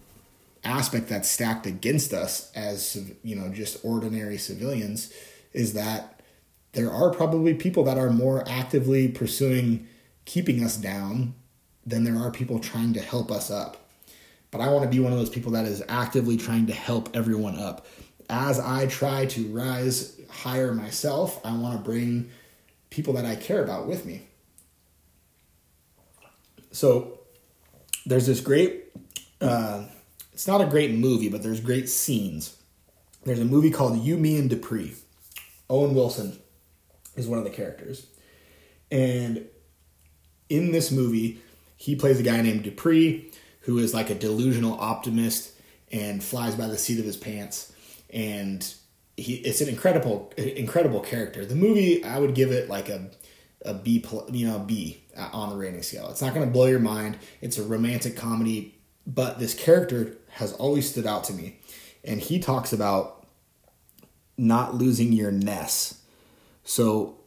aspect 0.66 1.08
that's 1.08 1.30
stacked 1.30 1.66
against 1.66 2.12
us 2.12 2.52
as 2.56 3.10
you 3.24 3.38
know, 3.38 3.48
just 3.54 3.86
ordinary 3.86 4.38
civilians 4.38 5.14
is 5.54 5.72
that 5.76 6.20
there 6.74 6.92
are 6.92 7.10
probably 7.10 7.54
people 7.54 7.86
that 7.86 7.98
are 7.98 8.10
more 8.10 8.44
actively 8.50 9.08
pursuing 9.08 9.88
keeping 10.26 10.62
us 10.62 10.76
down 10.76 11.36
than 11.86 12.04
there 12.04 12.18
are 12.18 12.32
people 12.32 12.60
trying 12.60 12.92
to 12.96 13.00
help 13.00 13.32
us 13.32 13.50
up. 13.50 13.89
But 14.52 14.62
I 14.62 14.70
want 14.70 14.84
to 14.84 14.90
be 14.90 15.00
one 15.00 15.12
of 15.12 15.20
those 15.20 15.30
people 15.30 15.52
that 15.52 15.66
is 15.66 15.84
actively 15.88 16.38
trying 16.38 16.68
to 16.68 16.74
help 16.74 17.16
everyone 17.16 17.58
up. 17.58 17.86
As 18.30 18.60
I 18.60 18.88
try 18.88 19.26
to 19.28 19.48
rise 19.48 20.20
higher 20.30 20.74
myself, 20.74 21.40
I 21.46 21.56
want 21.56 21.78
to 21.78 21.84
bring 21.84 22.32
people 22.90 23.14
that 23.14 23.26
I 23.26 23.36
care 23.36 23.64
about 23.64 23.88
with 23.88 24.06
me. 24.06 24.28
So 26.72 27.20
there's 28.06 28.26
this 28.26 28.42
great, 28.42 28.86
uh, 29.42 29.86
it's 30.34 30.48
not 30.48 30.62
a 30.62 30.66
great 30.66 30.92
movie, 30.92 31.30
but 31.30 31.44
there's 31.44 31.60
great 31.60 31.90
scenes. 31.90 32.56
There's 33.24 33.40
a 33.40 33.46
movie 33.46 33.72
called 33.72 33.98
You, 33.98 34.18
Me, 34.18 34.38
and 34.38 34.50
Dupree. 34.50 34.96
Owen 35.70 35.94
Wilson 35.94 36.40
is 37.16 37.28
one 37.28 37.38
of 37.38 37.44
the 37.44 37.52
characters. 37.52 38.08
And 38.92 39.46
in 40.50 40.72
this 40.72 40.92
movie, 40.92 41.42
he 41.78 41.96
plays 41.96 42.20
a 42.20 42.24
guy 42.24 42.42
named 42.42 42.64
Dupree 42.64 43.29
who 43.62 43.78
is 43.78 43.94
like 43.94 44.10
a 44.10 44.16
delusional 44.16 44.80
optimist 44.80 45.52
and 45.92 46.24
flies 46.24 46.56
by 46.56 46.68
the 46.68 46.78
seat 46.78 47.00
of 47.00 47.06
his 47.06 47.18
pants. 47.18 47.74
And 48.12 48.68
he, 49.18 49.36
it's 49.36 49.62
an 49.62 49.70
incredible, 49.70 50.32
incredible 50.38 51.02
character. 51.02 51.46
The 51.46 51.56
movie, 51.56 52.04
I 52.04 52.20
would 52.20 52.36
give 52.36 52.52
it 52.52 52.70
like 52.70 52.90
a, 52.90 53.10
a 53.64 53.74
B, 53.74 54.04
you 54.32 54.48
know, 54.48 54.60
B 54.60 55.04
on 55.18 55.50
the 55.50 55.56
rating 55.56 55.84
scale. 55.84 56.10
It's 56.10 56.22
not 56.22 56.34
going 56.34 56.46
to 56.46 56.52
blow 56.52 56.68
your 56.68 56.80
mind. 56.80 57.18
It's 57.42 57.58
a 57.58 57.64
romantic 57.64 58.16
comedy, 58.16 58.80
but 59.06 59.40
this 59.40 59.54
character 59.54 60.18
has 60.30 60.54
always 60.54 60.90
stood 60.90 61.06
out 61.06 61.24
to 61.26 61.34
me. 61.34 61.60
And 62.04 62.22
he 62.22 62.40
talks 62.40 62.72
about 62.72 63.28
not 64.38 64.76
losing 64.76 65.12
your 65.12 65.32
ness 65.32 66.00
so 66.70 67.18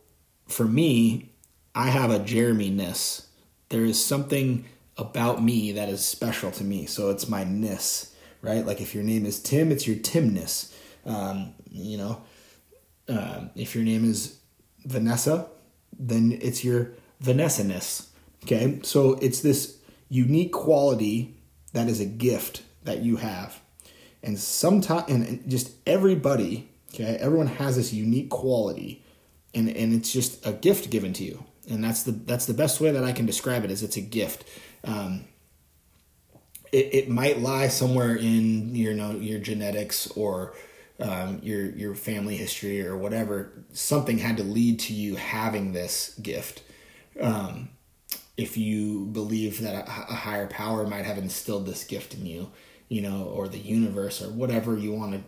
for 0.46 0.64
me, 0.64 1.32
I 1.74 1.88
have 1.88 2.12
a 2.12 2.20
Jeremy 2.20 2.70
ness. 2.70 3.26
There 3.70 3.84
is 3.84 4.02
something 4.02 4.66
about 4.96 5.42
me 5.42 5.72
that 5.72 5.88
is 5.88 6.04
special 6.04 6.50
to 6.52 6.64
me. 6.64 6.86
So 6.86 7.10
it's 7.10 7.28
my 7.28 7.44
ness, 7.44 8.14
right? 8.42 8.64
Like 8.64 8.80
if 8.80 8.94
your 8.94 9.04
name 9.04 9.26
is 9.26 9.40
Tim, 9.40 9.72
it's 9.72 9.86
your 9.86 9.96
Timness. 9.96 10.74
Um, 11.04 11.54
you 11.70 11.98
know, 11.98 12.22
uh, 13.08 13.46
if 13.54 13.74
your 13.74 13.84
name 13.84 14.08
is 14.08 14.38
Vanessa, 14.84 15.48
then 15.98 16.38
it's 16.40 16.64
your 16.64 16.92
Vanessa 17.20 17.64
ness. 17.64 18.08
Okay, 18.44 18.80
so 18.82 19.14
it's 19.14 19.40
this 19.40 19.78
unique 20.08 20.52
quality 20.52 21.36
that 21.72 21.88
is 21.88 22.00
a 22.00 22.04
gift 22.06 22.62
that 22.82 23.02
you 23.02 23.16
have, 23.16 23.60
and 24.22 24.36
sometimes, 24.38 25.08
and 25.08 25.48
just 25.48 25.70
everybody, 25.86 26.68
okay, 26.92 27.16
everyone 27.20 27.46
has 27.46 27.76
this 27.76 27.92
unique 27.92 28.30
quality 28.30 29.02
and 29.54 29.68
and 29.68 29.94
it's 29.94 30.12
just 30.12 30.44
a 30.46 30.52
gift 30.52 30.90
given 30.90 31.12
to 31.12 31.24
you 31.24 31.44
and 31.68 31.82
that's 31.82 32.02
the 32.02 32.12
that's 32.12 32.46
the 32.46 32.54
best 32.54 32.80
way 32.80 32.90
that 32.90 33.04
i 33.04 33.12
can 33.12 33.26
describe 33.26 33.64
it 33.64 33.70
is 33.70 33.82
it's 33.82 33.96
a 33.96 34.00
gift 34.00 34.44
um, 34.84 35.24
it, 36.72 36.94
it 36.94 37.08
might 37.08 37.40
lie 37.40 37.68
somewhere 37.68 38.14
in 38.14 38.74
your 38.74 38.92
you 38.92 38.98
know 38.98 39.12
your 39.12 39.38
genetics 39.38 40.06
or 40.12 40.54
um, 41.00 41.40
your 41.42 41.66
your 41.70 41.94
family 41.94 42.36
history 42.36 42.86
or 42.86 42.96
whatever. 42.96 43.52
Something 43.72 44.18
had 44.18 44.36
to 44.38 44.44
lead 44.44 44.80
to 44.80 44.94
you 44.94 45.16
having 45.16 45.72
this 45.72 46.14
gift. 46.22 46.62
Um, 47.20 47.70
if 48.36 48.56
you 48.56 49.06
believe 49.06 49.60
that 49.60 49.74
a, 49.74 50.12
a 50.12 50.14
higher 50.14 50.46
power 50.46 50.86
might 50.86 51.04
have 51.04 51.18
instilled 51.18 51.66
this 51.66 51.84
gift 51.84 52.14
in 52.14 52.24
you 52.24 52.50
you 52.92 53.00
know 53.00 53.24
or 53.24 53.48
the 53.48 53.58
universe 53.58 54.22
or 54.22 54.30
whatever 54.30 54.76
you 54.76 54.92
want 54.92 55.12
to 55.12 55.22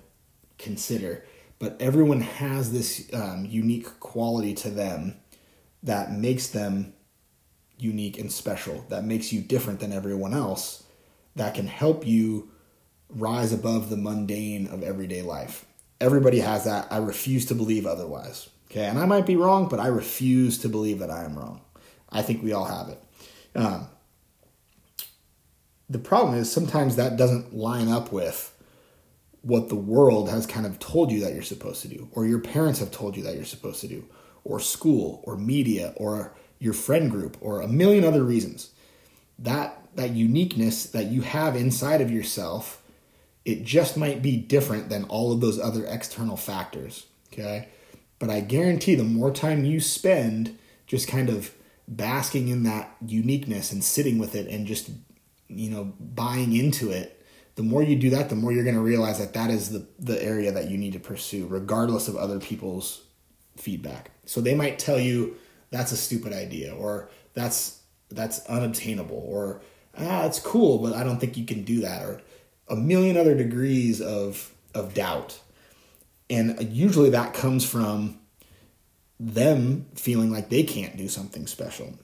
consider. 0.63 1.25
But 1.59 1.81
everyone 1.81 2.21
has 2.21 2.73
this 2.73 3.09
um, 3.15 3.47
unique 3.49 4.01
quality 4.01 4.55
to 4.55 4.71
them 4.71 5.17
that 5.83 6.13
makes 6.13 6.49
them 6.49 6.93
unique 7.79 8.19
and 8.19 8.31
special, 8.31 8.85
that 8.89 9.05
makes 9.05 9.33
you 9.33 9.41
different 9.41 9.81
than 9.81 9.93
everyone 9.93 10.35
else, 10.35 10.85
that 11.37 11.55
can 11.55 11.67
help 11.67 12.07
you 12.07 12.51
rise 13.09 13.53
above 13.53 13.91
the 13.91 13.97
mundane 13.97 14.67
of 14.67 14.83
everyday 14.83 15.23
life. 15.23 15.65
Everybody 16.01 16.41
has 16.41 16.65
that. 16.65 16.89
I 16.91 16.99
refuse 16.99 17.47
to 17.47 17.55
believe 17.55 17.87
otherwise. 17.87 18.49
Okay, 18.71 18.87
and 18.87 18.99
I 18.99 19.07
might 19.07 19.27
be 19.27 19.37
wrong, 19.37 19.69
but 19.69 19.79
I 19.79 19.87
refuse 19.87 20.59
to 20.59 20.69
believe 20.69 20.99
that 20.99 21.11
I 21.11 21.25
am 21.25 21.39
wrong. 21.39 21.61
I 22.11 22.23
think 22.23 22.43
we 22.43 22.53
all 22.53 22.65
have 22.65 22.89
it. 22.89 23.01
Um, 23.55 23.87
the 25.89 25.99
problem 25.99 26.37
is 26.37 26.51
sometimes 26.51 26.97
that 26.97 27.17
doesn't 27.17 27.55
line 27.55 27.89
up 27.89 28.11
with 28.11 28.51
what 29.43 29.69
the 29.69 29.77
world 29.77 30.31
has 30.31 30.47
kind 30.47 30.67
of 30.67 30.79
told 30.79 31.13
you 31.13 31.21
that 31.21 31.35
you're 31.35 31.43
supposed 31.43 31.83
to 31.83 31.89
do, 31.89 32.09
or 32.13 32.27
your 32.27 32.41
parents 32.41 32.81
have 32.81 32.91
told 32.91 33.17
you 33.17 33.23
that 33.23 33.37
you're 33.37 33.45
supposed 33.45 33.81
to 33.83 33.89
do, 33.89 34.05
or 34.43 34.59
school, 34.59 35.23
or 35.25 35.37
media, 35.37 35.93
or 35.97 36.35
your 36.59 36.75
friend 36.75 37.11
group, 37.11 37.37
or 37.41 37.61
a 37.61 37.69
million 37.69 38.05
other 38.05 38.23
reasons. 38.23 38.71
That 39.39 39.79
that 39.97 40.11
uniqueness 40.11 40.87
that 40.87 41.07
you 41.07 41.23
have 41.23 41.57
inside 41.57 42.01
of 42.01 42.11
yourself 42.11 42.83
It 43.45 43.65
just 43.65 43.97
might 43.97 44.23
be 44.23 44.37
different 44.37 44.89
than 44.89 45.05
all 45.05 45.33
of 45.33 45.41
those 45.41 45.61
other 45.61 45.85
external 45.87 46.37
factors. 46.37 47.07
Okay. 47.33 47.69
But 48.19 48.31
I 48.31 48.41
guarantee 48.41 48.95
the 48.95 49.05
more 49.05 49.31
time 49.31 49.65
you 49.65 49.81
spend 49.81 50.57
just 50.87 51.09
kind 51.09 51.29
of 51.29 51.53
basking 51.87 52.49
in 52.49 52.63
that 52.63 52.95
uniqueness 53.05 53.71
and 53.73 53.85
sitting 53.85 54.19
with 54.19 54.35
it 54.35 54.49
and 54.49 54.67
just, 54.67 54.91
you 55.49 55.69
know, 55.69 55.93
buying 56.01 56.57
into 56.57 56.91
it, 56.91 57.23
the 57.57 57.63
more 57.63 57.83
you 57.83 57.97
do 57.97 58.11
that, 58.11 58.31
the 58.31 58.37
more 58.37 58.53
you're 58.53 58.65
going 58.65 58.75
to 58.77 58.81
realize 58.81 59.19
that 59.19 59.35
that 59.35 59.51
is 59.51 59.71
the, 59.71 59.87
the 59.99 60.23
area 60.23 60.51
that 60.51 60.71
you 60.71 60.79
need 60.79 60.95
to 60.95 60.99
pursue, 60.99 61.47
regardless 61.47 62.09
of 62.09 62.17
other 62.17 62.41
people's 62.41 63.03
feedback. 63.57 64.11
So 64.25 64.41
they 64.41 64.55
might 64.55 64.79
tell 64.79 64.99
you 64.99 65.37
that's 65.75 65.93
a 65.93 65.97
stupid 65.97 66.33
idea 66.33 66.75
or 66.75 67.09
that's 67.35 67.81
that's 68.11 68.45
unobtainable 68.47 69.25
or 69.27 69.61
ah 69.99 70.25
it's 70.27 70.39
cool 70.39 70.79
but 70.79 70.95
I 70.95 71.05
don't 71.05 71.19
think 71.19 71.37
you 71.37 71.45
can 71.45 71.65
do 71.65 71.81
that 71.81 72.03
or 72.03 72.21
a 72.69 72.77
million 72.77 73.17
other 73.17 73.35
degrees 73.35 74.01
of 74.01 74.53
of 74.75 74.95
doubt. 74.95 75.41
And 76.31 76.73
usually 76.73 77.11
that 77.11 77.35
comes 77.35 77.69
from 77.69 78.19
them 79.21 79.87
feeling 79.95 80.33
like 80.33 80.49
they 80.49 80.65
can't 80.65 80.97
do 80.97 81.09
something 81.09 81.47
special. 81.47 81.95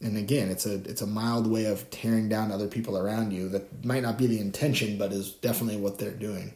And 0.00 0.16
again, 0.16 0.50
it's 0.50 0.66
a 0.66 0.74
it's 0.74 1.02
a 1.02 1.06
mild 1.06 1.46
way 1.46 1.66
of 1.66 1.88
tearing 1.90 2.28
down 2.28 2.52
other 2.52 2.68
people 2.68 2.98
around 2.98 3.32
you 3.32 3.48
that 3.50 3.84
might 3.84 4.02
not 4.02 4.18
be 4.18 4.26
the 4.26 4.40
intention 4.40 4.98
but 4.98 5.12
is 5.12 5.32
definitely 5.32 5.80
what 5.80 5.98
they're 5.98 6.10
doing. 6.10 6.54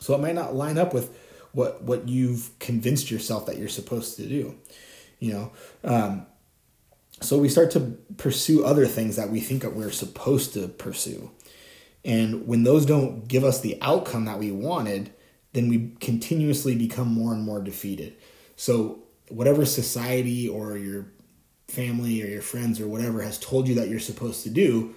So 0.00 0.14
it 0.14 0.20
might 0.20 0.34
not 0.34 0.54
line 0.54 0.78
up 0.78 0.92
with 0.92 1.16
what 1.52 1.82
what 1.82 2.08
you've 2.08 2.50
convinced 2.58 3.10
yourself 3.10 3.46
that 3.46 3.58
you're 3.58 3.68
supposed 3.68 4.16
to 4.16 4.26
do. 4.26 4.56
You 5.22 5.32
know, 5.32 5.52
um, 5.84 6.26
so 7.20 7.38
we 7.38 7.48
start 7.48 7.70
to 7.72 7.96
pursue 8.16 8.64
other 8.64 8.86
things 8.86 9.14
that 9.14 9.30
we 9.30 9.38
think 9.38 9.62
that 9.62 9.72
we're 9.72 9.92
supposed 9.92 10.52
to 10.54 10.66
pursue. 10.66 11.30
And 12.04 12.48
when 12.48 12.64
those 12.64 12.84
don't 12.84 13.28
give 13.28 13.44
us 13.44 13.60
the 13.60 13.78
outcome 13.80 14.24
that 14.24 14.40
we 14.40 14.50
wanted, 14.50 15.12
then 15.52 15.68
we 15.68 15.92
continuously 16.00 16.74
become 16.74 17.06
more 17.06 17.32
and 17.32 17.44
more 17.44 17.60
defeated. 17.60 18.16
So, 18.56 19.04
whatever 19.28 19.64
society 19.64 20.48
or 20.48 20.76
your 20.76 21.06
family 21.68 22.20
or 22.20 22.26
your 22.26 22.42
friends 22.42 22.80
or 22.80 22.88
whatever 22.88 23.22
has 23.22 23.38
told 23.38 23.68
you 23.68 23.76
that 23.76 23.88
you're 23.88 24.00
supposed 24.00 24.42
to 24.42 24.50
do, 24.50 24.96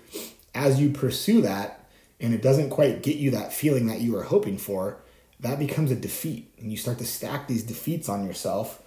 as 0.55 0.81
you 0.81 0.89
pursue 0.89 1.41
that 1.41 1.87
and 2.19 2.33
it 2.33 2.41
doesn't 2.41 2.71
quite 2.71 3.03
get 3.03 3.17
you 3.17 3.29
that 3.29 3.53
feeling 3.53 3.85
that 3.85 4.01
you 4.01 4.13
were 4.13 4.23
hoping 4.23 4.57
for, 4.57 5.03
that 5.39 5.59
becomes 5.59 5.91
a 5.91 5.95
defeat. 5.95 6.51
And 6.57 6.71
you 6.71 6.77
start 6.77 6.97
to 6.97 7.05
stack 7.05 7.47
these 7.47 7.61
defeats 7.61 8.09
on 8.09 8.25
yourself 8.25 8.81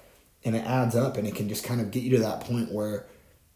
and 0.49 0.57
it 0.57 0.65
adds 0.65 0.97
up 0.97 1.19
and 1.19 1.29
it 1.29 1.35
can 1.35 1.47
just 1.47 1.63
kind 1.63 1.79
of 1.79 1.91
get 1.91 2.03
you 2.03 2.09
to 2.17 2.21
that 2.21 2.41
point 2.41 2.73
where, 2.73 3.05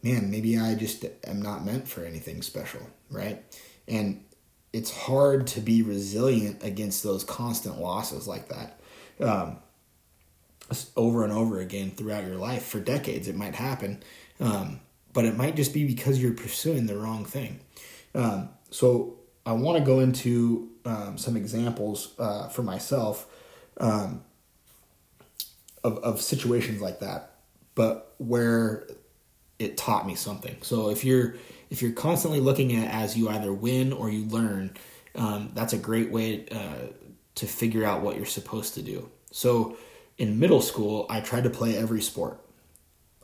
man, 0.03 0.31
maybe 0.31 0.59
I 0.59 0.75
just 0.75 1.07
am 1.27 1.41
not 1.41 1.65
meant 1.65 1.89
for 1.89 2.05
anything 2.05 2.43
special, 2.43 2.83
right? 3.11 3.43
And 3.89 4.23
it's 4.75 4.95
hard 4.95 5.47
to 5.49 5.63
be 5.63 5.81
resilient 5.81 6.63
against 6.63 7.03
those 7.03 7.25
constant 7.25 7.81
losses 7.81 8.29
like 8.29 8.51
that. 8.51 8.79
Um, 9.21 9.57
over 10.95 11.25
and 11.25 11.33
over 11.33 11.61
again 11.61 11.93
throughout 11.93 12.27
your 12.27 12.37
life 12.37 12.67
for 12.67 12.79
decades, 12.79 13.27
it 13.27 13.37
might 13.37 13.55
happen, 13.55 14.03
um, 14.39 14.81
but 15.15 15.25
it 15.25 15.35
might 15.35 15.57
just 15.57 15.73
be 15.73 15.87
because 15.87 16.23
you're 16.23 16.35
pursuing 16.35 16.85
the 16.85 16.99
wrong 16.99 17.25
thing. 17.25 17.61
Um, 18.15 18.51
so 18.71 19.17
I 19.47 19.53
want 19.53 19.79
to 19.79 19.85
go 19.85 20.01
into 20.01 20.69
um, 20.85 21.17
some 21.17 21.39
examples 21.39 22.13
uh, 22.19 22.49
for 22.49 22.63
myself 22.63 23.27
um, 23.79 24.25
of, 25.85 25.99
of 25.99 26.21
situations 26.21 26.81
like 26.81 27.01
that, 27.01 27.33
but 27.75 28.15
where 28.19 28.87
it 29.59 29.77
taught 29.77 30.07
me 30.07 30.15
something. 30.15 30.57
So 30.63 30.91
if 30.91 31.05
you're 31.05 31.37
if 31.71 31.81
you're 31.81 31.93
constantly 31.93 32.41
looking 32.41 32.75
at 32.77 32.93
as 32.93 33.17
you 33.17 33.29
either 33.29 33.53
win 33.53 33.93
or 33.93 34.11
you 34.11 34.27
learn, 34.27 34.77
um, 35.15 35.51
that's 35.55 35.73
a 35.73 35.79
great 35.79 36.11
way 36.11 36.47
uh, 36.51 36.89
to 37.37 37.47
figure 37.47 37.85
out 37.85 38.03
what 38.03 38.17
you're 38.17 38.27
supposed 38.27 38.75
to 38.75 38.83
do. 38.83 39.09
So 39.31 39.77
in 40.19 40.39
middle 40.39 40.61
school, 40.61 41.07
I 41.09 41.21
tried 41.21 41.45
to 41.45 41.51
play 41.51 41.77
every 41.77 42.03
sport. 42.03 42.39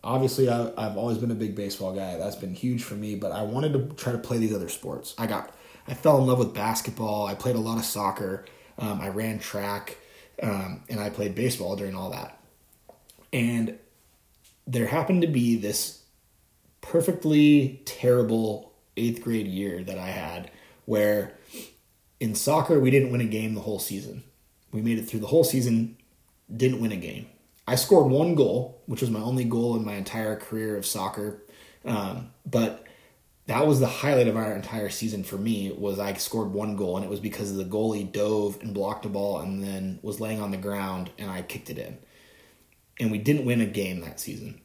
Obviously, 0.02 0.48
I, 0.48 0.72
I've 0.78 0.96
always 0.96 1.18
been 1.18 1.30
a 1.30 1.35
big 1.35 1.54
baseball 1.54 1.94
guy. 1.94 2.16
That's 2.16 2.37
been 2.37 2.54
huge 2.54 2.82
for 2.85 2.94
me. 2.94 3.16
But 3.16 3.32
I 3.32 3.42
wanted 3.42 3.72
to 3.74 3.94
try 3.96 4.12
to 4.12 4.18
play 4.18 4.38
these 4.38 4.54
other 4.54 4.68
sports. 4.68 5.14
I 5.18 5.26
got 5.26 5.54
I 5.87 5.94
fell 5.94 6.18
in 6.18 6.26
love 6.26 6.38
with 6.38 6.54
basketball. 6.54 7.26
I 7.26 7.35
played 7.35 7.56
a 7.56 7.61
lot 7.61 7.78
of 7.78 7.85
soccer. 7.85 8.44
Um, 8.78 9.00
I 9.00 9.09
ran 9.09 9.40
track, 9.40 9.98
um, 10.42 10.85
and 10.88 11.00
I 11.00 11.11
played 11.11 11.35
baseball 11.35 11.74
during 11.76 11.96
all 11.96 12.11
that. 12.11 12.38
And 13.32 13.78
there 14.66 14.86
happened 14.86 15.22
to 15.22 15.28
be 15.28 15.56
this 15.56 16.02
perfectly 16.80 17.82
terrible 17.84 18.72
eighth 18.96 19.22
grade 19.22 19.46
year 19.46 19.82
that 19.84 19.98
I 19.98 20.08
had 20.08 20.50
where 20.84 21.34
in 22.20 22.34
soccer 22.34 22.80
we 22.80 22.90
didn't 22.90 23.12
win 23.12 23.20
a 23.20 23.26
game 23.26 23.54
the 23.54 23.60
whole 23.60 23.78
season. 23.78 24.24
We 24.72 24.82
made 24.82 24.98
it 24.98 25.08
through 25.08 25.20
the 25.20 25.26
whole 25.26 25.44
season, 25.44 25.96
didn't 26.54 26.80
win 26.80 26.92
a 26.92 26.96
game. 26.96 27.26
I 27.66 27.74
scored 27.74 28.10
one 28.10 28.34
goal, 28.34 28.82
which 28.86 29.02
was 29.02 29.10
my 29.10 29.20
only 29.20 29.44
goal 29.44 29.76
in 29.76 29.84
my 29.84 29.94
entire 29.94 30.36
career 30.36 30.76
of 30.76 30.86
soccer. 30.86 31.42
Um, 31.84 32.30
but 32.46 32.86
that 33.46 33.66
was 33.66 33.80
the 33.80 33.86
highlight 33.86 34.28
of 34.28 34.36
our 34.36 34.54
entire 34.54 34.88
season 34.88 35.24
for 35.24 35.36
me 35.36 35.72
was 35.72 35.98
I 35.98 36.14
scored 36.14 36.52
one 36.52 36.76
goal 36.76 36.96
and 36.96 37.04
it 37.04 37.10
was 37.10 37.20
because 37.20 37.56
the 37.56 37.64
goalie 37.64 38.10
dove 38.10 38.58
and 38.62 38.74
blocked 38.74 39.06
a 39.06 39.08
ball 39.08 39.40
and 39.40 39.62
then 39.62 39.98
was 40.02 40.20
laying 40.20 40.40
on 40.40 40.50
the 40.50 40.56
ground 40.56 41.10
and 41.18 41.30
I 41.30 41.42
kicked 41.42 41.70
it 41.70 41.78
in. 41.78 41.98
And 43.00 43.11
we 43.11 43.18
didn't 43.18 43.44
win 43.44 43.61
a 43.61 43.66
game 43.66 44.00
that 44.00 44.20
season. 44.20 44.61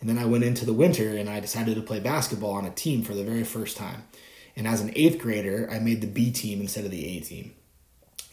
And 0.00 0.08
then 0.08 0.18
I 0.18 0.26
went 0.26 0.44
into 0.44 0.64
the 0.64 0.72
winter 0.72 1.16
and 1.16 1.28
I 1.28 1.40
decided 1.40 1.74
to 1.74 1.82
play 1.82 2.00
basketball 2.00 2.52
on 2.52 2.64
a 2.64 2.70
team 2.70 3.02
for 3.02 3.14
the 3.14 3.24
very 3.24 3.44
first 3.44 3.76
time. 3.76 4.04
And 4.56 4.66
as 4.66 4.80
an 4.80 4.92
eighth 4.96 5.18
grader, 5.18 5.68
I 5.70 5.78
made 5.78 6.00
the 6.00 6.06
B 6.06 6.30
team 6.30 6.60
instead 6.60 6.84
of 6.84 6.90
the 6.90 7.04
A 7.16 7.20
team. 7.20 7.54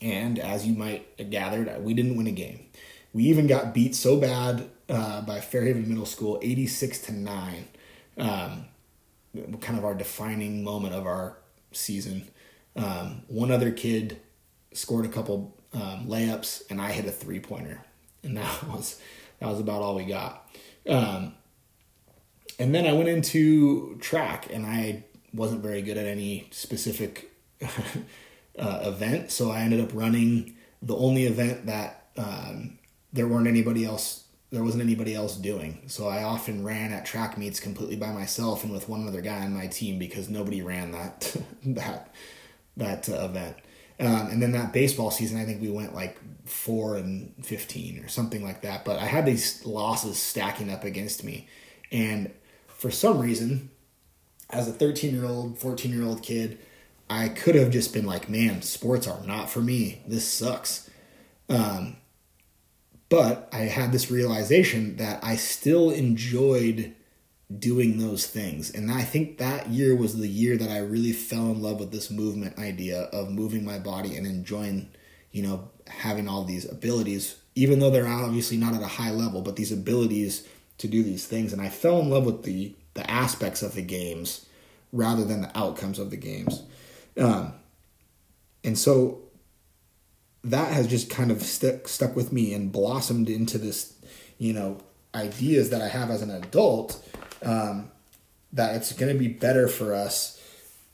And 0.01 0.39
as 0.39 0.65
you 0.65 0.73
might 0.73 1.07
have 1.17 1.29
gathered, 1.29 1.83
we 1.83 1.93
didn't 1.93 2.17
win 2.17 2.27
a 2.27 2.31
game. 2.31 2.65
We 3.13 3.23
even 3.25 3.47
got 3.47 3.73
beat 3.73 3.95
so 3.95 4.19
bad 4.19 4.69
uh, 4.89 5.21
by 5.21 5.39
Fairhaven 5.39 5.87
Middle 5.87 6.05
School, 6.05 6.39
86 6.41 6.99
to 6.99 7.13
9. 7.13 7.67
Um, 8.17 8.65
kind 9.61 9.77
of 9.77 9.85
our 9.85 9.93
defining 9.93 10.63
moment 10.63 10.93
of 10.93 11.05
our 11.05 11.37
season. 11.71 12.27
Um, 12.75 13.23
one 13.27 13.51
other 13.51 13.71
kid 13.71 14.19
scored 14.73 15.05
a 15.05 15.09
couple 15.09 15.55
um, 15.73 16.07
layups, 16.07 16.63
and 16.69 16.81
I 16.81 16.91
hit 16.91 17.05
a 17.05 17.11
three 17.11 17.39
pointer, 17.39 17.81
and 18.23 18.37
that 18.37 18.63
was 18.67 18.99
that 19.39 19.49
was 19.49 19.59
about 19.59 19.81
all 19.81 19.95
we 19.95 20.05
got. 20.05 20.49
Um, 20.87 21.33
and 22.59 22.73
then 22.73 22.85
I 22.85 22.93
went 22.93 23.09
into 23.09 23.97
track, 23.97 24.47
and 24.51 24.65
I 24.65 25.03
wasn't 25.33 25.61
very 25.61 25.81
good 25.81 25.97
at 25.97 26.05
any 26.05 26.47
specific 26.51 27.31
uh, 27.61 28.79
event, 28.83 29.31
so 29.31 29.51
I 29.51 29.61
ended 29.61 29.81
up 29.81 29.91
running 29.93 30.55
the 30.81 30.95
only 30.95 31.25
event 31.25 31.65
that 31.65 32.07
um, 32.17 32.77
there 33.11 33.27
weren't 33.27 33.47
anybody 33.47 33.85
else. 33.85 34.23
There 34.51 34.63
wasn't 34.63 34.83
anybody 34.83 35.15
else 35.15 35.35
doing, 35.35 35.81
so 35.87 36.07
I 36.07 36.23
often 36.23 36.63
ran 36.63 36.93
at 36.93 37.05
track 37.05 37.37
meets 37.37 37.59
completely 37.59 37.95
by 37.97 38.11
myself 38.11 38.63
and 38.63 38.71
with 38.71 38.87
one 38.87 39.07
other 39.07 39.21
guy 39.21 39.43
on 39.43 39.53
my 39.53 39.67
team 39.67 39.99
because 39.99 40.29
nobody 40.29 40.61
ran 40.61 40.91
that 40.91 41.35
that 41.65 42.13
that 42.77 43.09
uh, 43.09 43.25
event. 43.25 43.57
Um, 43.99 44.27
and 44.27 44.41
then 44.41 44.51
that 44.51 44.73
baseball 44.73 45.09
season, 45.11 45.39
I 45.39 45.45
think 45.45 45.61
we 45.61 45.69
went 45.69 45.95
like 45.95 46.17
four 46.45 46.97
and 46.97 47.33
fifteen 47.43 48.03
or 48.03 48.07
something 48.07 48.43
like 48.43 48.61
that. 48.61 48.83
But 48.83 48.99
I 48.99 49.05
had 49.05 49.25
these 49.25 49.65
losses 49.65 50.17
stacking 50.17 50.69
up 50.69 50.83
against 50.83 51.23
me, 51.23 51.47
and 51.91 52.31
for 52.67 52.91
some 52.91 53.19
reason, 53.19 53.69
as 54.49 54.67
a 54.67 54.71
13 54.73 55.13
year 55.13 55.25
old, 55.25 55.57
14 55.57 55.91
year 55.91 56.03
old 56.03 56.21
kid, 56.21 56.59
I 57.09 57.29
could 57.29 57.55
have 57.55 57.71
just 57.71 57.93
been 57.93 58.05
like, 58.05 58.29
man, 58.29 58.61
sports 58.61 59.07
are 59.07 59.25
not 59.25 59.49
for 59.49 59.61
me. 59.61 60.01
This 60.07 60.27
sucks. 60.27 60.89
Um, 61.49 61.97
but 63.09 63.47
I 63.53 63.59
had 63.59 63.91
this 63.91 64.09
realization 64.09 64.97
that 64.97 65.23
I 65.23 65.35
still 65.35 65.91
enjoyed 65.91 66.95
doing 67.59 67.99
those 67.99 68.25
things. 68.25 68.71
And 68.71 68.91
I 68.91 69.03
think 69.03 69.37
that 69.37 69.69
year 69.69 69.95
was 69.95 70.17
the 70.17 70.27
year 70.27 70.57
that 70.57 70.69
I 70.69 70.79
really 70.79 71.11
fell 71.11 71.51
in 71.51 71.61
love 71.61 71.79
with 71.79 71.91
this 71.91 72.09
movement 72.09 72.57
idea 72.57 73.03
of 73.13 73.29
moving 73.29 73.63
my 73.63 73.77
body 73.77 74.15
and 74.15 74.25
enjoying, 74.25 74.89
you 75.31 75.43
know, 75.43 75.69
having 75.87 76.27
all 76.27 76.43
these 76.43 76.69
abilities, 76.69 77.37
even 77.53 77.79
though 77.79 77.91
they're 77.91 78.07
obviously 78.07 78.57
not 78.57 78.73
at 78.73 78.81
a 78.81 78.87
high 78.87 79.11
level, 79.11 79.41
but 79.41 79.55
these 79.55 79.71
abilities 79.71 80.47
to 80.79 80.87
do 80.87 81.03
these 81.03 81.27
things. 81.27 81.53
And 81.53 81.61
I 81.61 81.69
fell 81.69 81.99
in 81.99 82.09
love 82.09 82.25
with 82.25 82.43
the 82.43 82.75
the 82.95 83.09
aspects 83.11 83.61
of 83.61 83.75
the 83.75 83.81
games 83.81 84.45
rather 84.91 85.25
than 85.25 85.41
the 85.41 85.57
outcomes 85.57 85.99
of 85.99 86.09
the 86.09 86.17
games. 86.17 86.63
Um, 87.17 87.53
and 88.63 88.77
so 88.77 89.21
that 90.45 90.71
has 90.71 90.87
just 90.87 91.09
kind 91.09 91.29
of 91.29 91.43
stuck 91.43 91.87
stuck 91.87 92.15
with 92.15 92.31
me 92.31 92.53
and 92.53 92.71
blossomed 92.71 93.29
into 93.29 93.57
this, 93.57 93.93
you 94.37 94.53
know, 94.53 94.79
ideas 95.13 95.69
that 95.69 95.81
I 95.81 95.87
have 95.87 96.09
as 96.09 96.21
an 96.21 96.31
adult 96.31 97.03
um, 97.45 97.91
that 98.51 98.75
it's 98.75 98.91
going 98.91 99.13
to 99.13 99.17
be 99.17 99.27
better 99.27 99.67
for 99.67 99.93
us 99.93 100.41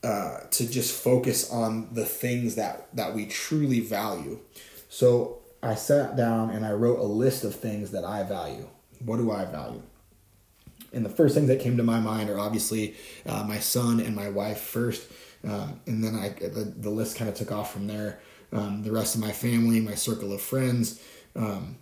uh, 0.03 0.41
to 0.51 0.67
just 0.67 0.93
focus 0.93 1.49
on 1.51 1.93
the 1.93 2.05
things 2.05 2.55
that 2.55 2.87
that 2.95 3.15
we 3.15 3.25
truly 3.25 3.79
value. 3.79 4.39
So 4.89 5.39
I 5.63 5.75
sat 5.75 6.15
down 6.15 6.49
and 6.49 6.65
I 6.65 6.71
wrote 6.71 6.99
a 6.99 7.03
list 7.03 7.43
of 7.43 7.55
things 7.55 7.91
that 7.91 8.03
I 8.03 8.23
value. 8.23 8.67
What 9.05 9.17
do 9.17 9.31
I 9.31 9.45
value? 9.45 9.83
And 10.93 11.05
the 11.05 11.09
first 11.09 11.35
things 11.35 11.47
that 11.47 11.61
came 11.61 11.77
to 11.77 11.83
my 11.83 11.99
mind 11.99 12.29
are 12.29 12.39
obviously 12.39 12.95
uh, 13.25 13.43
my 13.43 13.59
son 13.59 13.99
and 13.99 14.15
my 14.15 14.29
wife 14.29 14.59
first. 14.59 15.09
Um, 15.43 15.79
and 15.87 16.03
then 16.03 16.15
I 16.15 16.29
the, 16.29 16.73
the 16.75 16.89
list 16.89 17.15
kind 17.15 17.29
of 17.29 17.35
took 17.35 17.51
off 17.51 17.71
from 17.71 17.87
there. 17.87 18.19
Um, 18.51 18.83
the 18.83 18.91
rest 18.91 19.15
of 19.15 19.21
my 19.21 19.31
family, 19.31 19.79
my 19.79 19.95
circle 19.95 20.33
of 20.33 20.41
friends, 20.41 21.01
um, 21.35 21.77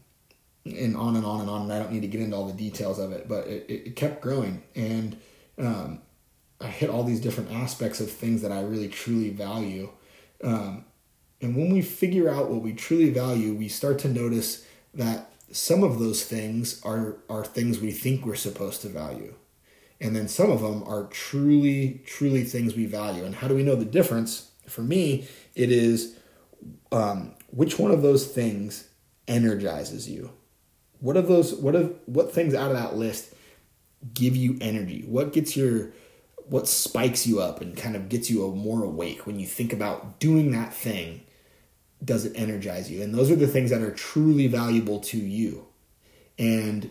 and 0.65 0.95
on 0.95 1.15
and 1.15 1.25
on 1.25 1.41
and 1.41 1.49
on. 1.49 1.61
And 1.63 1.73
I 1.73 1.79
don't 1.79 1.91
need 1.91 2.01
to 2.01 2.07
get 2.07 2.21
into 2.21 2.35
all 2.35 2.47
the 2.47 2.53
details 2.53 2.99
of 2.99 3.11
it, 3.11 3.27
but 3.27 3.47
it, 3.47 3.65
it 3.69 3.95
kept 3.95 4.21
growing. 4.21 4.63
And 4.75 5.17
um, 5.57 6.01
I 6.61 6.67
hit 6.67 6.89
all 6.89 7.03
these 7.03 7.21
different 7.21 7.51
aspects 7.51 7.99
of 7.99 8.11
things 8.11 8.41
that 8.41 8.51
I 8.51 8.61
really 8.61 8.89
truly 8.89 9.29
value. 9.29 9.89
Um, 10.43 10.85
and 11.41 11.55
when 11.55 11.71
we 11.71 11.81
figure 11.81 12.29
out 12.29 12.49
what 12.49 12.61
we 12.61 12.73
truly 12.73 13.09
value, 13.09 13.53
we 13.53 13.69
start 13.69 13.99
to 13.99 14.09
notice 14.09 14.65
that 14.93 15.31
some 15.51 15.83
of 15.83 15.99
those 15.99 16.23
things 16.25 16.81
are, 16.83 17.17
are 17.29 17.45
things 17.45 17.79
we 17.79 17.91
think 17.91 18.25
we're 18.25 18.35
supposed 18.35 18.81
to 18.81 18.89
value. 18.89 19.33
And 20.01 20.15
then 20.15 20.27
some 20.27 20.49
of 20.49 20.61
them 20.61 20.83
are 20.83 21.05
truly, 21.05 22.01
truly 22.05 22.43
things 22.43 22.75
we 22.75 22.85
value. 22.85 23.25
And 23.25 23.35
how 23.35 23.47
do 23.47 23.55
we 23.55 23.63
know 23.63 23.75
the 23.75 23.85
difference? 23.85 24.51
For 24.67 24.81
me, 24.81 25.27
it 25.55 25.71
is 25.71 26.15
um, 26.91 27.33
which 27.47 27.79
one 27.79 27.91
of 27.91 28.01
those 28.01 28.27
things 28.27 28.87
energizes 29.27 30.09
you. 30.09 30.31
What 30.99 31.17
of 31.17 31.27
those? 31.27 31.53
What 31.53 31.75
of 31.75 31.95
what 32.05 32.33
things 32.33 32.53
out 32.53 32.71
of 32.71 32.77
that 32.77 32.95
list 32.95 33.33
give 34.13 34.35
you 34.35 34.57
energy? 34.61 35.03
What 35.07 35.33
gets 35.33 35.55
your 35.55 35.91
what 36.49 36.67
spikes 36.67 37.27
you 37.27 37.39
up 37.39 37.61
and 37.61 37.77
kind 37.77 37.95
of 37.95 38.09
gets 38.09 38.29
you 38.29 38.47
more 38.51 38.83
awake 38.83 39.25
when 39.25 39.39
you 39.39 39.45
think 39.45 39.71
about 39.71 40.19
doing 40.19 40.51
that 40.51 40.73
thing 40.73 41.21
does 42.03 42.25
it 42.25 42.33
energize 42.35 42.89
you 42.89 43.01
and 43.01 43.13
those 43.13 43.29
are 43.29 43.35
the 43.35 43.47
things 43.47 43.69
that 43.69 43.81
are 43.81 43.91
truly 43.91 44.47
valuable 44.47 44.99
to 44.99 45.17
you 45.17 45.67
and 46.39 46.89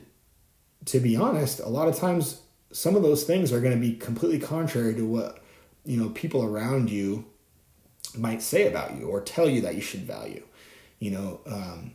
to 0.84 1.00
be 1.00 1.16
honest 1.16 1.60
a 1.60 1.68
lot 1.68 1.88
of 1.88 1.96
times 1.96 2.42
some 2.70 2.94
of 2.94 3.02
those 3.02 3.24
things 3.24 3.52
are 3.52 3.60
going 3.60 3.74
to 3.74 3.80
be 3.80 3.94
completely 3.94 4.38
contrary 4.38 4.94
to 4.94 5.04
what 5.04 5.42
you 5.84 5.96
know 5.96 6.10
people 6.10 6.44
around 6.44 6.90
you 6.90 7.24
might 8.16 8.42
say 8.42 8.68
about 8.68 8.96
you 8.96 9.08
or 9.08 9.20
tell 9.20 9.48
you 9.48 9.60
that 9.60 9.74
you 9.74 9.80
should 9.80 10.02
value 10.02 10.44
you 10.98 11.10
know 11.10 11.40
um, 11.46 11.92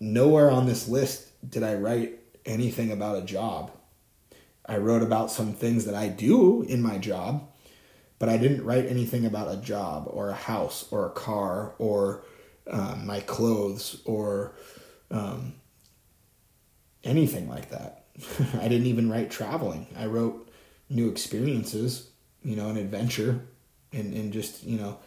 nowhere 0.00 0.50
on 0.50 0.66
this 0.66 0.88
list 0.88 1.28
did 1.48 1.62
i 1.62 1.74
write 1.74 2.18
anything 2.44 2.90
about 2.90 3.16
a 3.16 3.22
job 3.22 3.70
I 4.68 4.76
wrote 4.76 5.02
about 5.02 5.30
some 5.30 5.54
things 5.54 5.86
that 5.86 5.94
I 5.94 6.08
do 6.08 6.62
in 6.62 6.82
my 6.82 6.98
job, 6.98 7.48
but 8.18 8.28
I 8.28 8.36
didn't 8.36 8.64
write 8.64 8.84
anything 8.86 9.24
about 9.24 9.50
a 9.50 9.56
job 9.56 10.06
or 10.10 10.28
a 10.28 10.34
house 10.34 10.86
or 10.90 11.06
a 11.06 11.10
car 11.10 11.74
or 11.78 12.22
um, 12.70 13.06
my 13.06 13.20
clothes 13.20 14.02
or 14.04 14.52
um, 15.10 15.54
anything 17.02 17.48
like 17.48 17.70
that. 17.70 18.04
I 18.60 18.68
didn't 18.68 18.86
even 18.86 19.10
write 19.10 19.30
traveling. 19.30 19.86
I 19.96 20.04
wrote 20.04 20.50
new 20.90 21.08
experiences, 21.08 22.10
you 22.42 22.54
know, 22.54 22.68
an 22.68 22.76
adventure 22.76 23.40
and, 23.92 24.12
and 24.12 24.34
just, 24.34 24.64
you 24.64 24.78
know, 24.78 24.98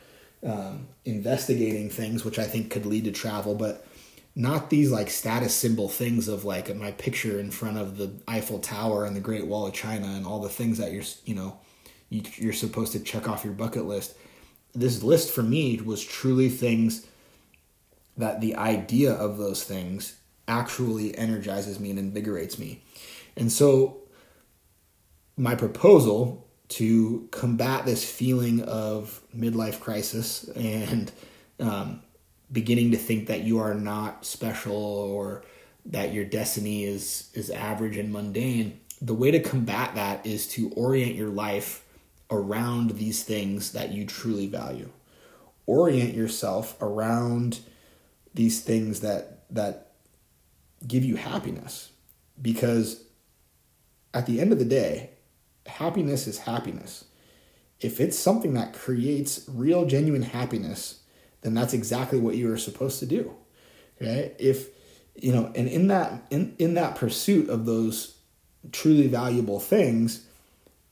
um, 0.44 0.88
investigating 1.06 1.92
things, 1.92 2.26
which 2.26 2.40
I 2.40 2.46
think 2.46 2.72
could 2.72 2.88
lead 2.88 3.04
to 3.04 3.12
travel. 3.12 3.54
But 3.54 3.86
not 4.36 4.70
these 4.70 4.92
like 4.92 5.10
status 5.10 5.54
symbol 5.54 5.90
things 5.90 6.28
of 6.28 6.46
like 6.46 6.74
my 6.76 6.92
picture 6.92 7.40
in 7.40 7.52
front 7.52 7.78
of 7.78 7.98
the 7.98 8.12
Eiffel 8.28 8.60
Tower 8.60 9.06
and 9.06 9.16
the 9.16 9.22
Great 9.22 9.46
Wall 9.46 9.68
of 9.68 9.74
China 9.74 10.08
and 10.08 10.26
all 10.26 10.40
the 10.40 10.50
things 10.50 10.78
that 10.78 10.92
you're 10.92 11.04
you 11.26 11.36
know 11.36 11.60
you, 12.10 12.50
are 12.50 12.54
supposed 12.54 12.92
to 12.94 13.00
check 13.00 13.28
off 13.28 13.44
your 13.44 13.54
bucket 13.54 13.86
list. 13.86 14.16
This 14.74 15.04
list 15.04 15.32
for 15.32 15.44
me 15.44 15.78
was 15.78 16.04
truly 16.04 16.50
things 16.50 17.06
that 18.18 18.42
the 18.42 18.56
idea 18.56 19.14
of 19.14 19.38
those 19.38 19.64
things 19.64 20.18
actually 20.48 21.18
energizes 21.18 21.80
me 21.80 21.90
and 21.90 22.00
invigorates 22.00 22.60
me. 22.60 22.84
And 23.38 23.52
so 23.52 24.02
my 25.38 25.56
proposal 25.56 26.48
to 26.70 27.28
combat 27.32 27.86
this 27.86 28.10
feeling 28.10 28.62
of 28.64 29.22
midlife 29.36 29.80
crisis 29.80 30.48
and 30.50 31.12
um, 31.60 32.02
beginning 32.52 32.92
to 32.92 32.98
think 32.98 33.28
that 33.28 33.44
you 33.44 33.60
are 33.60 33.74
not 33.74 34.26
special 34.26 34.76
or 34.76 35.44
that 35.86 36.14
your 36.14 36.26
destiny 36.26 36.84
is 36.84 37.30
is 37.34 37.50
average 37.50 37.98
and 37.98 38.12
mundane 38.12 38.80
the 39.02 39.14
way 39.16 39.32
to 39.32 39.40
combat 39.40 39.96
that 39.96 40.26
is 40.26 40.48
to 40.48 40.70
orient 40.76 41.16
your 41.16 41.30
life 41.30 41.84
around 42.30 42.92
these 42.92 43.24
things 43.24 43.72
that 43.72 43.92
you 43.92 44.06
truly 44.06 44.48
value. 44.48 44.90
Orient 45.66 46.14
yourself 46.14 46.80
around 46.82 47.60
these 48.34 48.62
things 48.62 49.00
that 49.02 49.44
that 49.50 49.94
give 50.88 51.04
you 51.04 51.16
happiness. 51.16 51.92
Because 52.42 53.04
at 54.14 54.26
the 54.26 54.40
end 54.40 54.52
of 54.52 54.60
the 54.60 54.66
day 54.66 55.12
happiness 55.66 56.28
is 56.28 56.40
happiness. 56.40 57.06
If 57.80 58.00
it's 58.00 58.18
something 58.18 58.54
that 58.54 58.74
creates 58.74 59.46
real 59.48 59.86
genuine 59.86 60.22
happiness 60.22 61.01
then 61.42 61.54
that's 61.54 61.74
exactly 61.74 62.20
what 62.20 62.36
you 62.36 62.52
are 62.52 62.58
supposed 62.58 63.00
to 63.00 63.06
do. 63.06 63.34
Okay? 64.02 64.34
If 64.40 64.70
you 65.16 65.34
know, 65.34 65.52
and 65.56 65.68
in 65.68 65.88
that 65.88 66.24
in, 66.30 66.56
in 66.58 66.74
that 66.76 66.96
pursuit 66.96 67.50
of 67.50 67.66
those 67.66 68.16
truly 68.72 69.08
valuable 69.08 69.60
things, 69.60 70.26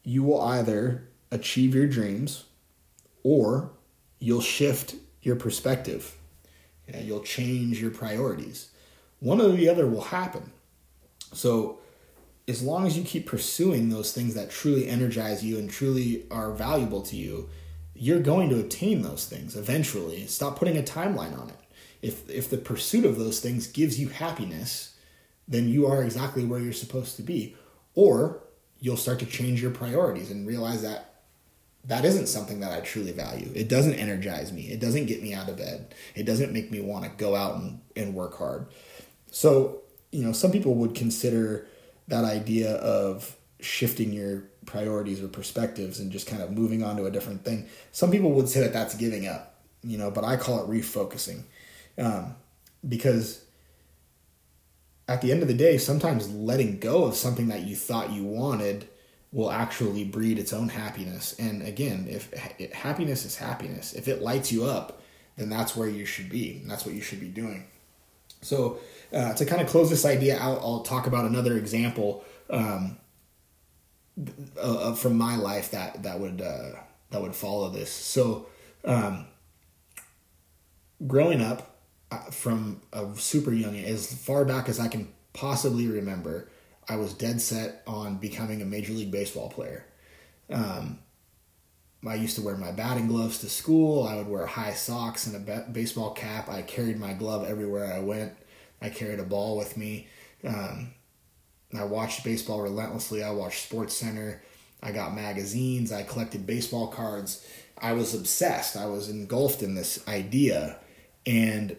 you 0.04 0.24
will 0.24 0.42
either 0.42 1.08
achieve 1.32 1.76
your 1.76 1.88
dreams 1.88 2.46
or 3.24 3.72
you'll 4.20 4.42
shift 4.42 4.96
your 5.22 5.36
perspective. 5.36 6.16
Okay? 6.88 7.04
You'll 7.04 7.22
change 7.22 7.82
your 7.82 7.92
priorities. 7.92 8.70
One 9.20 9.42
or 9.42 9.50
the 9.50 9.70
other 9.70 9.86
will 9.86 10.02
happen. 10.02 10.52
So 11.34 11.80
as 12.48 12.64
long 12.64 12.88
as 12.88 12.98
you 12.98 13.04
keep 13.04 13.28
pursuing 13.28 13.90
those 13.90 14.12
things 14.12 14.34
that 14.34 14.50
truly 14.50 14.88
energize 14.88 15.46
you 15.46 15.60
and 15.60 15.70
truly 15.70 16.26
are 16.32 16.52
valuable 16.52 17.02
to 17.04 17.16
you, 17.16 17.48
you're 18.00 18.22
going 18.22 18.50
to 18.50 18.60
obtain 18.60 19.02
those 19.02 19.26
things 19.26 19.56
eventually. 19.56 20.26
Stop 20.26 20.58
putting 20.58 20.78
a 20.78 20.82
timeline 20.82 21.38
on 21.38 21.50
it. 21.50 21.60
If 22.02 22.30
if 22.30 22.50
the 22.50 22.58
pursuit 22.58 23.06
of 23.06 23.18
those 23.18 23.40
things 23.42 23.68
gives 23.68 24.00
you 24.00 24.08
happiness, 24.08 24.96
then 25.48 25.68
you 25.68 25.86
are 25.86 26.02
exactly 26.02 26.46
where 26.46 26.60
you're 26.60 26.74
supposed 26.74 27.18
to 27.18 27.24
be. 27.24 27.56
Or 27.96 28.42
you'll 28.80 28.98
start 28.98 29.20
to 29.20 29.26
change 29.26 29.62
your 29.62 29.72
priorities 29.72 30.32
and 30.32 30.48
realize 30.48 30.82
that 30.84 31.10
that 31.86 32.06
isn't 32.06 32.28
something 32.28 32.60
that 32.62 32.72
I 32.72 32.82
truly 32.82 33.12
value. 33.12 33.52
It 33.54 33.68
doesn't 33.68 33.96
energize 33.96 34.54
me. 34.54 34.70
It 34.70 34.80
doesn't 34.80 35.08
get 35.08 35.22
me 35.22 35.34
out 35.34 35.50
of 35.50 35.58
bed. 35.58 35.94
It 36.16 36.24
doesn't 36.24 36.54
make 36.54 36.72
me 36.72 36.82
want 36.82 37.06
to 37.06 37.12
go 37.12 37.36
out 37.36 37.56
and, 37.56 37.82
and 37.96 38.14
work 38.14 38.38
hard. 38.38 38.68
So, 39.32 39.82
you 40.12 40.24
know, 40.24 40.32
some 40.32 40.52
people 40.52 40.76
would 40.76 40.94
consider 40.96 41.68
that 42.08 42.26
idea 42.26 42.76
of 42.76 43.36
shifting 43.60 44.14
your 44.14 44.44
priorities 44.70 45.22
or 45.22 45.28
perspectives 45.28 46.00
and 46.00 46.12
just 46.12 46.28
kind 46.28 46.44
of 46.44 46.52
moving 46.52 46.84
on 46.84 46.96
to 46.96 47.06
a 47.06 47.12
different 47.12 47.44
thing. 47.44 47.68
Some 47.92 48.12
people 48.12 48.32
would 48.34 48.48
say 48.48 48.62
that 48.62 48.72
that's 48.72 48.96
giving 48.96 49.28
up, 49.28 49.56
you 49.84 49.98
know, 49.98 50.12
but 50.12 50.24
I 50.24 50.38
call 50.38 50.64
it 50.64 50.70
refocusing 50.70 51.44
um, 51.98 52.36
because 52.88 53.44
at 55.08 55.22
the 55.22 55.32
end 55.32 55.42
of 55.42 55.48
the 55.48 55.56
day, 55.56 55.80
sometimes 55.80 56.32
letting 56.32 56.80
go 56.80 57.06
of 57.06 57.16
something 57.16 57.48
that 57.48 57.62
you 57.62 57.76
thought 57.76 58.12
you 58.12 58.24
wanted 58.24 58.88
will 59.32 59.52
actually 59.52 60.04
breed 60.04 60.38
its 60.38 60.54
own 60.54 60.70
happiness. 60.70 61.36
And 61.40 61.64
again, 61.64 62.08
if 62.08 62.32
happiness 62.72 63.26
is 63.26 63.36
happiness, 63.36 63.94
if 63.94 64.08
it 64.08 64.22
lights 64.22 64.52
you 64.52 64.66
up, 64.66 65.02
then 65.36 65.50
that's 65.50 65.76
where 65.76 65.90
you 65.90 66.06
should 66.06 66.30
be. 66.30 66.62
That's 66.66 66.86
what 66.86 66.94
you 66.94 67.02
should 67.02 67.20
be 67.20 67.28
doing. 67.28 67.66
So, 68.42 68.80
uh, 69.12 69.34
to 69.34 69.46
kind 69.46 69.62
of 69.62 69.68
close 69.68 69.90
this 69.90 70.06
idea 70.06 70.38
out, 70.38 70.60
I'll 70.60 70.84
talk 70.84 71.08
about 71.08 71.26
another 71.26 71.58
example 71.58 72.24
um, 72.50 72.98
uh, 74.58 74.60
uh, 74.62 74.96
from 74.96 75.18
my 75.18 75.36
life 75.36 75.72
that 75.72 76.04
that 76.04 76.20
would 76.20 76.42
uh, 76.42 76.72
that 77.12 77.22
would 77.22 77.36
follow 77.36 77.70
this. 77.70 77.92
So, 77.92 78.48
um, 78.84 79.28
growing 81.08 81.42
up 81.42 81.78
uh, 82.12 82.30
from 82.32 82.82
a 82.92 83.08
super 83.16 83.54
young, 83.54 83.78
as 83.78 84.14
far 84.14 84.46
back 84.46 84.68
as 84.70 84.80
I 84.80 84.88
can 84.88 85.08
possibly 85.34 85.88
remember, 85.88 86.50
I 86.88 86.98
was 86.98 87.14
dead 87.14 87.42
set 87.42 87.84
on 87.88 88.18
becoming 88.18 88.62
a 88.62 88.66
major 88.66 88.94
league 88.94 89.12
baseball 89.12 89.50
player. 89.50 89.86
Um, 90.50 91.00
I 92.08 92.16
used 92.16 92.36
to 92.38 92.42
wear 92.42 92.56
my 92.56 92.72
batting 92.72 93.08
gloves 93.08 93.40
to 93.40 93.50
school. 93.50 94.08
I 94.08 94.16
would 94.16 94.28
wear 94.28 94.46
high 94.46 94.74
socks 94.74 95.28
and 95.28 95.50
a 95.50 95.66
baseball 95.72 96.12
cap. 96.12 96.50
I 96.50 96.62
carried 96.62 96.98
my 96.98 97.14
glove 97.14 97.46
everywhere 97.46 97.94
I 97.94 98.00
went. 98.00 98.34
I 98.82 98.90
carried 98.90 99.20
a 99.20 99.24
ball 99.24 99.58
with 99.58 99.76
me. 99.76 100.08
Um, 100.46 100.94
I 101.78 101.84
watched 101.84 102.24
baseball 102.24 102.62
relentlessly. 102.62 103.24
I 103.24 103.32
watched 103.32 103.66
Sports 103.66 103.96
Center. 103.96 104.42
I 104.82 104.92
got 104.92 105.14
magazines. 105.14 105.92
I 105.92 106.04
collected 106.04 106.48
baseball 106.48 106.88
cards. 106.88 107.46
I 107.78 107.94
was 107.94 108.14
obsessed. 108.14 108.76
I 108.76 108.86
was 108.88 109.10
engulfed 109.10 109.62
in 109.62 109.76
this 109.76 110.06
idea, 110.08 110.78
and 111.26 111.76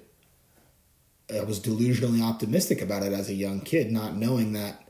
I 1.34 1.42
was 1.42 1.60
delusionally 1.60 2.22
optimistic 2.22 2.80
about 2.80 3.02
it 3.02 3.12
as 3.12 3.28
a 3.28 3.34
young 3.34 3.60
kid, 3.60 3.90
not 3.90 4.16
knowing 4.16 4.52
that, 4.52 4.88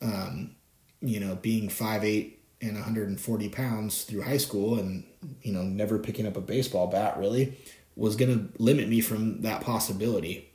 um, 0.00 0.56
you 1.00 1.20
know, 1.20 1.36
being 1.36 1.68
five 1.68 2.04
eight 2.04 2.42
and 2.60 2.74
140 2.74 3.48
pounds 3.50 4.02
through 4.02 4.22
high 4.22 4.36
school, 4.36 4.78
and 4.78 5.04
you 5.42 5.52
know, 5.52 5.62
never 5.62 5.98
picking 5.98 6.26
up 6.26 6.36
a 6.36 6.40
baseball 6.40 6.86
bat 6.86 7.18
really 7.18 7.56
was 7.96 8.14
going 8.14 8.32
to 8.32 8.62
limit 8.62 8.88
me 8.88 9.00
from 9.00 9.42
that 9.42 9.60
possibility. 9.60 10.48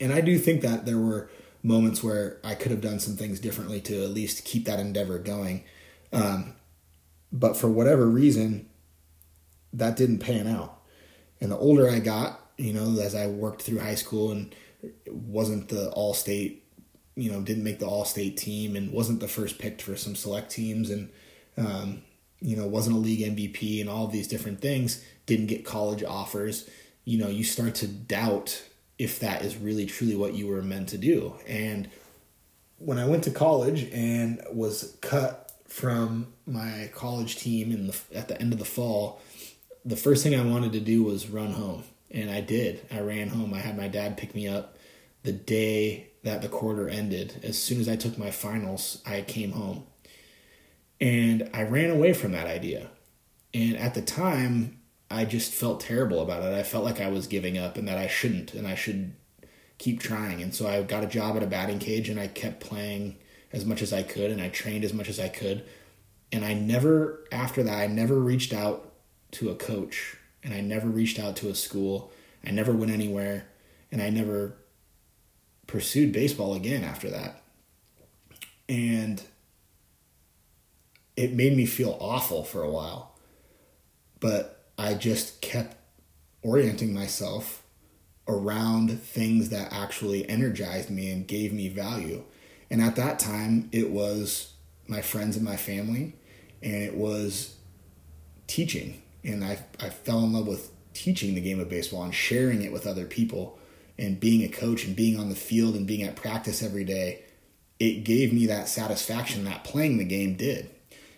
And 0.00 0.12
I 0.12 0.22
do 0.22 0.38
think 0.38 0.62
that 0.62 0.86
there 0.86 0.98
were 0.98 1.30
moments 1.66 2.02
where 2.02 2.38
I 2.44 2.54
could 2.54 2.70
have 2.70 2.80
done 2.80 3.00
some 3.00 3.16
things 3.16 3.40
differently 3.40 3.80
to 3.82 4.04
at 4.04 4.10
least 4.10 4.44
keep 4.44 4.64
that 4.66 4.78
endeavor 4.78 5.18
going. 5.18 5.64
Um, 6.12 6.54
but 7.32 7.56
for 7.56 7.68
whatever 7.68 8.06
reason, 8.06 8.68
that 9.72 9.96
didn't 9.96 10.20
pan 10.20 10.46
out. 10.46 10.80
And 11.40 11.50
the 11.50 11.58
older 11.58 11.90
I 11.90 11.98
got, 11.98 12.40
you 12.56 12.72
know, 12.72 13.00
as 13.00 13.14
I 13.14 13.26
worked 13.26 13.62
through 13.62 13.80
high 13.80 13.96
school 13.96 14.30
and 14.30 14.54
wasn't 15.06 15.68
the 15.68 15.90
all 15.90 16.14
state, 16.14 16.64
you 17.16 17.30
know, 17.30 17.42
didn't 17.42 17.64
make 17.64 17.80
the 17.80 17.86
all 17.86 18.04
state 18.04 18.36
team 18.36 18.76
and 18.76 18.92
wasn't 18.92 19.20
the 19.20 19.28
first 19.28 19.58
picked 19.58 19.82
for 19.82 19.96
some 19.96 20.14
select 20.14 20.50
teams 20.52 20.88
and, 20.88 21.10
um, 21.58 22.02
you 22.40 22.56
know, 22.56 22.66
wasn't 22.66 22.94
a 22.94 22.98
league 22.98 23.36
MVP 23.36 23.80
and 23.80 23.90
all 23.90 24.06
these 24.06 24.28
different 24.28 24.60
things, 24.60 25.04
didn't 25.26 25.46
get 25.46 25.64
college 25.64 26.04
offers, 26.04 26.68
you 27.04 27.18
know, 27.18 27.28
you 27.28 27.42
start 27.44 27.74
to 27.76 27.88
doubt 27.88 28.62
if 28.98 29.20
that 29.20 29.42
is 29.42 29.56
really 29.56 29.86
truly 29.86 30.16
what 30.16 30.34
you 30.34 30.46
were 30.46 30.62
meant 30.62 30.88
to 30.90 30.98
do. 30.98 31.34
And 31.46 31.90
when 32.78 32.98
I 32.98 33.06
went 33.06 33.24
to 33.24 33.30
college 33.30 33.88
and 33.92 34.42
was 34.52 34.96
cut 35.00 35.52
from 35.66 36.32
my 36.46 36.90
college 36.94 37.36
team 37.36 37.72
in 37.72 37.88
the 37.88 37.96
at 38.14 38.28
the 38.28 38.40
end 38.40 38.52
of 38.52 38.58
the 38.58 38.64
fall, 38.64 39.20
the 39.84 39.96
first 39.96 40.22
thing 40.22 40.34
I 40.34 40.44
wanted 40.44 40.72
to 40.72 40.80
do 40.80 41.02
was 41.02 41.28
run 41.28 41.52
home, 41.52 41.84
and 42.10 42.30
I 42.30 42.40
did. 42.40 42.86
I 42.90 43.00
ran 43.00 43.28
home. 43.28 43.54
I 43.54 43.58
had 43.58 43.76
my 43.76 43.88
dad 43.88 44.16
pick 44.16 44.34
me 44.34 44.48
up 44.48 44.76
the 45.22 45.32
day 45.32 46.08
that 46.22 46.42
the 46.42 46.48
quarter 46.48 46.88
ended. 46.88 47.40
As 47.42 47.60
soon 47.60 47.80
as 47.80 47.88
I 47.88 47.96
took 47.96 48.18
my 48.18 48.30
finals, 48.30 49.02
I 49.06 49.22
came 49.22 49.52
home. 49.52 49.86
And 51.00 51.50
I 51.52 51.62
ran 51.62 51.90
away 51.90 52.14
from 52.14 52.32
that 52.32 52.46
idea. 52.46 52.88
And 53.52 53.76
at 53.76 53.94
the 53.94 54.02
time, 54.02 54.80
I 55.10 55.24
just 55.24 55.52
felt 55.52 55.80
terrible 55.80 56.20
about 56.20 56.42
it. 56.42 56.54
I 56.54 56.62
felt 56.62 56.84
like 56.84 57.00
I 57.00 57.08
was 57.08 57.26
giving 57.26 57.56
up 57.58 57.76
and 57.76 57.86
that 57.88 57.98
I 57.98 58.08
shouldn't 58.08 58.54
and 58.54 58.66
I 58.66 58.74
should 58.74 59.14
keep 59.78 60.00
trying. 60.00 60.42
And 60.42 60.54
so 60.54 60.66
I 60.66 60.82
got 60.82 61.04
a 61.04 61.08
job 61.08 61.36
at 61.36 61.42
a 61.42 61.46
batting 61.46 61.78
cage 61.78 62.08
and 62.08 62.18
I 62.18 62.26
kept 62.26 62.60
playing 62.60 63.16
as 63.52 63.64
much 63.64 63.82
as 63.82 63.92
I 63.92 64.02
could 64.02 64.30
and 64.30 64.40
I 64.40 64.48
trained 64.48 64.84
as 64.84 64.92
much 64.92 65.08
as 65.08 65.20
I 65.20 65.28
could. 65.28 65.64
And 66.32 66.44
I 66.44 66.54
never, 66.54 67.24
after 67.30 67.62
that, 67.62 67.78
I 67.78 67.86
never 67.86 68.18
reached 68.18 68.52
out 68.52 68.92
to 69.32 69.50
a 69.50 69.54
coach 69.54 70.16
and 70.42 70.52
I 70.52 70.60
never 70.60 70.88
reached 70.88 71.18
out 71.18 71.36
to 71.36 71.50
a 71.50 71.54
school. 71.54 72.10
I 72.44 72.50
never 72.50 72.72
went 72.72 72.90
anywhere 72.90 73.46
and 73.92 74.02
I 74.02 74.10
never 74.10 74.56
pursued 75.66 76.12
baseball 76.12 76.54
again 76.54 76.82
after 76.82 77.10
that. 77.10 77.42
And 78.68 79.22
it 81.16 81.32
made 81.32 81.56
me 81.56 81.66
feel 81.66 81.96
awful 82.00 82.42
for 82.44 82.62
a 82.62 82.70
while. 82.70 83.16
But 84.18 84.55
I 84.78 84.94
just 84.94 85.40
kept 85.40 85.76
orienting 86.42 86.94
myself 86.94 87.62
around 88.28 89.00
things 89.00 89.48
that 89.50 89.72
actually 89.72 90.28
energized 90.28 90.90
me 90.90 91.10
and 91.10 91.26
gave 91.26 91.52
me 91.52 91.68
value. 91.68 92.24
And 92.70 92.82
at 92.82 92.96
that 92.96 93.18
time, 93.18 93.68
it 93.72 93.90
was 93.90 94.52
my 94.88 95.00
friends 95.00 95.36
and 95.36 95.44
my 95.44 95.56
family, 95.56 96.14
and 96.62 96.74
it 96.74 96.94
was 96.94 97.56
teaching. 98.46 99.02
And 99.24 99.44
I, 99.44 99.58
I 99.80 99.90
fell 99.90 100.20
in 100.20 100.32
love 100.32 100.46
with 100.46 100.70
teaching 100.94 101.34
the 101.34 101.40
game 101.40 101.60
of 101.60 101.68
baseball 101.68 102.02
and 102.02 102.14
sharing 102.14 102.62
it 102.62 102.72
with 102.72 102.86
other 102.86 103.04
people 103.04 103.58
and 103.98 104.20
being 104.20 104.42
a 104.42 104.48
coach 104.48 104.84
and 104.84 104.94
being 104.96 105.18
on 105.18 105.28
the 105.28 105.34
field 105.34 105.74
and 105.74 105.86
being 105.86 106.02
at 106.02 106.16
practice 106.16 106.62
every 106.62 106.84
day. 106.84 107.22
It 107.78 108.04
gave 108.04 108.32
me 108.32 108.46
that 108.46 108.68
satisfaction 108.68 109.44
that 109.44 109.64
playing 109.64 109.98
the 109.98 110.04
game 110.04 110.34
did. 110.34 110.70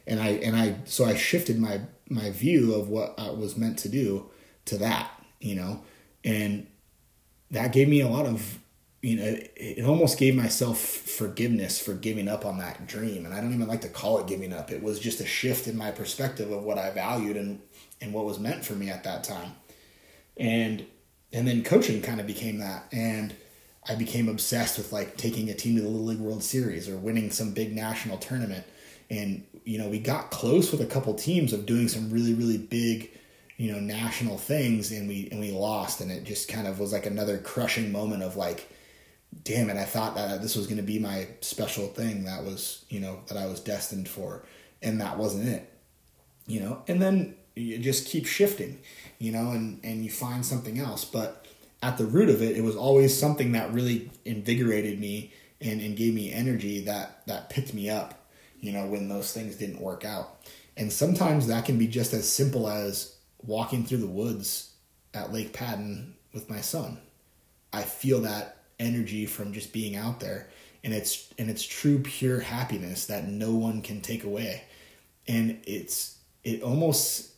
And 0.07 0.21
I 0.21 0.29
and 0.29 0.57
I 0.57 0.77
so 0.85 1.05
I 1.05 1.15
shifted 1.15 1.59
my 1.59 1.83
my 2.09 2.31
view 2.31 2.75
of 2.75 2.89
what 2.89 3.15
I 3.19 3.31
was 3.31 3.57
meant 3.57 3.79
to 3.81 3.89
do 3.89 4.31
to 4.67 4.79
that, 4.79 5.11
you 5.41 5.55
know, 5.55 5.83
and 6.25 6.67
that 7.51 7.73
gave 7.73 7.89
me 7.89 8.01
a 8.01 8.09
lot 8.09 8.27
of, 8.27 8.59
you 9.03 9.17
know, 9.17 9.37
it 9.57 9.85
almost 9.85 10.19
gave 10.19 10.35
myself 10.35 10.79
forgiveness 10.79 11.81
for 11.81 11.95
giving 11.95 12.29
up 12.29 12.45
on 12.45 12.59
that 12.59 12.87
dream. 12.87 13.25
And 13.25 13.35
I 13.35 13.41
don't 13.41 13.55
even 13.55 13.69
like 13.69 13.83
to 13.83 13.89
call 13.89 14.19
it 14.19 14.27
giving 14.27 14.53
up. 14.53 14.71
It 14.71 14.83
was 14.83 14.99
just 14.99 15.21
a 15.21 15.27
shift 15.27 15.67
in 15.67 15.77
my 15.77 15.91
perspective 15.91 16.51
of 16.51 16.63
what 16.63 16.79
I 16.79 16.91
valued 16.91 17.37
and, 17.37 17.61
and 18.01 18.13
what 18.13 18.25
was 18.25 18.39
meant 18.39 18.65
for 18.65 18.75
me 18.75 18.91
at 18.91 19.05
that 19.05 19.25
time. 19.25 19.53
And, 20.37 20.85
and 21.33 21.47
then 21.47 21.63
coaching 21.63 22.03
kind 22.03 22.21
of 22.21 22.27
became 22.27 22.59
that. 22.59 22.87
And, 22.93 23.35
I 23.89 23.95
became 23.95 24.29
obsessed 24.29 24.77
with 24.77 24.93
like 24.93 25.17
taking 25.17 25.49
a 25.49 25.55
team 25.55 25.77
to 25.77 25.83
the 25.83 25.89
Little 25.89 26.07
League 26.07 26.19
World 26.19 26.43
Series 26.43 26.89
or 26.89 26.97
winning 26.97 27.31
some 27.31 27.53
big 27.53 27.75
national 27.75 28.19
tournament. 28.19 28.67
And 29.09 29.47
you 29.69 29.77
know, 29.77 29.91
we 29.91 29.99
got 29.99 30.31
close 30.31 30.73
with 30.73 30.81
a 30.81 30.87
couple 30.87 31.13
teams 31.13 31.53
of 31.53 31.67
doing 31.67 31.89
some 31.89 32.09
really 32.09 32.33
really 32.33 32.57
big, 32.57 33.11
you 33.59 33.71
know, 33.71 33.79
national 33.79 34.39
things, 34.39 34.91
and 34.91 35.07
we 35.07 35.29
and 35.31 35.41
we 35.41 35.51
lost, 35.51 36.01
and 36.01 36.11
it 36.11 36.25
just 36.25 36.49
kind 36.49 36.67
of 36.67 36.81
was 36.81 36.91
like 36.91 37.05
another 37.05 37.37
crushing 37.37 37.93
moment 37.93 38.23
of 38.23 38.35
like, 38.35 38.67
damn 39.45 39.69
it, 39.69 39.77
I 39.77 39.85
thought 39.85 40.15
that 40.15 40.41
this 40.41 40.57
was 40.57 40.67
going 40.67 40.79
to 40.79 40.83
be 40.83 40.99
my 40.99 41.29
special 41.43 41.87
thing 41.89 42.25
that 42.25 42.45
was 42.45 42.87
you 42.89 42.99
know 42.99 43.21
that 43.27 43.37
I 43.37 43.45
was 43.45 43.61
destined 43.61 44.09
for, 44.09 44.43
and 44.81 45.03
that 45.03 45.19
wasn't 45.19 45.47
it, 45.49 45.71
you 46.47 46.61
know. 46.61 46.83
And 46.89 47.03
then 47.03 47.35
you 47.55 47.77
just 47.77 48.09
keep 48.09 48.25
shifting, 48.25 48.79
you 49.19 49.33
know, 49.33 49.51
and 49.51 49.81
and 49.85 50.03
you 50.03 50.11
find 50.11 50.47
something 50.47 50.79
else, 50.79 51.05
but 51.05 51.45
at 51.83 51.99
the 51.99 52.07
root 52.07 52.31
of 52.31 52.41
it, 52.41 52.57
it 52.57 52.65
was 52.65 52.75
always 52.75 53.15
something 53.15 53.53
that 53.53 53.71
really 53.75 54.11
invigorated 54.25 54.99
me 54.99 55.35
and, 55.61 55.83
and 55.83 55.95
gave 55.95 56.15
me 56.15 56.33
energy 56.33 56.81
that 56.87 57.27
that 57.27 57.51
picked 57.51 57.75
me 57.75 57.91
up 57.91 58.19
you 58.61 58.73
know, 58.73 58.87
when 58.87 59.09
those 59.09 59.33
things 59.33 59.57
didn't 59.57 59.81
work 59.81 60.05
out. 60.05 60.45
And 60.77 60.93
sometimes 60.93 61.47
that 61.47 61.65
can 61.65 61.79
be 61.79 61.89
just 61.89 62.13
as 62.13 62.31
simple 62.31 62.69
as 62.69 63.17
walking 63.43 63.85
through 63.85 63.99
the 63.99 64.07
woods 64.07 64.73
at 65.15 65.33
Lake 65.33 65.53
Padden 65.53 66.15
with 66.33 66.49
my 66.49 66.61
son. 66.61 66.99
I 67.73 67.83
feel 67.83 68.21
that 68.23 68.57
energy 68.79 69.27
from 69.27 69.53
just 69.53 69.73
being 69.73 69.97
out 69.97 70.21
there 70.21 70.49
and 70.85 70.95
it's 70.95 71.29
and 71.39 71.51
it's 71.51 71.65
true 71.65 71.99
pure 71.99 72.41
happiness 72.41 73.07
that 73.07 73.27
no 73.29 73.55
one 73.55 73.83
can 73.83 74.01
take 74.01 74.25
away. 74.25 74.63
And 75.27 75.59
it's 75.67 76.19
it 76.45 76.63
almost 76.63 77.33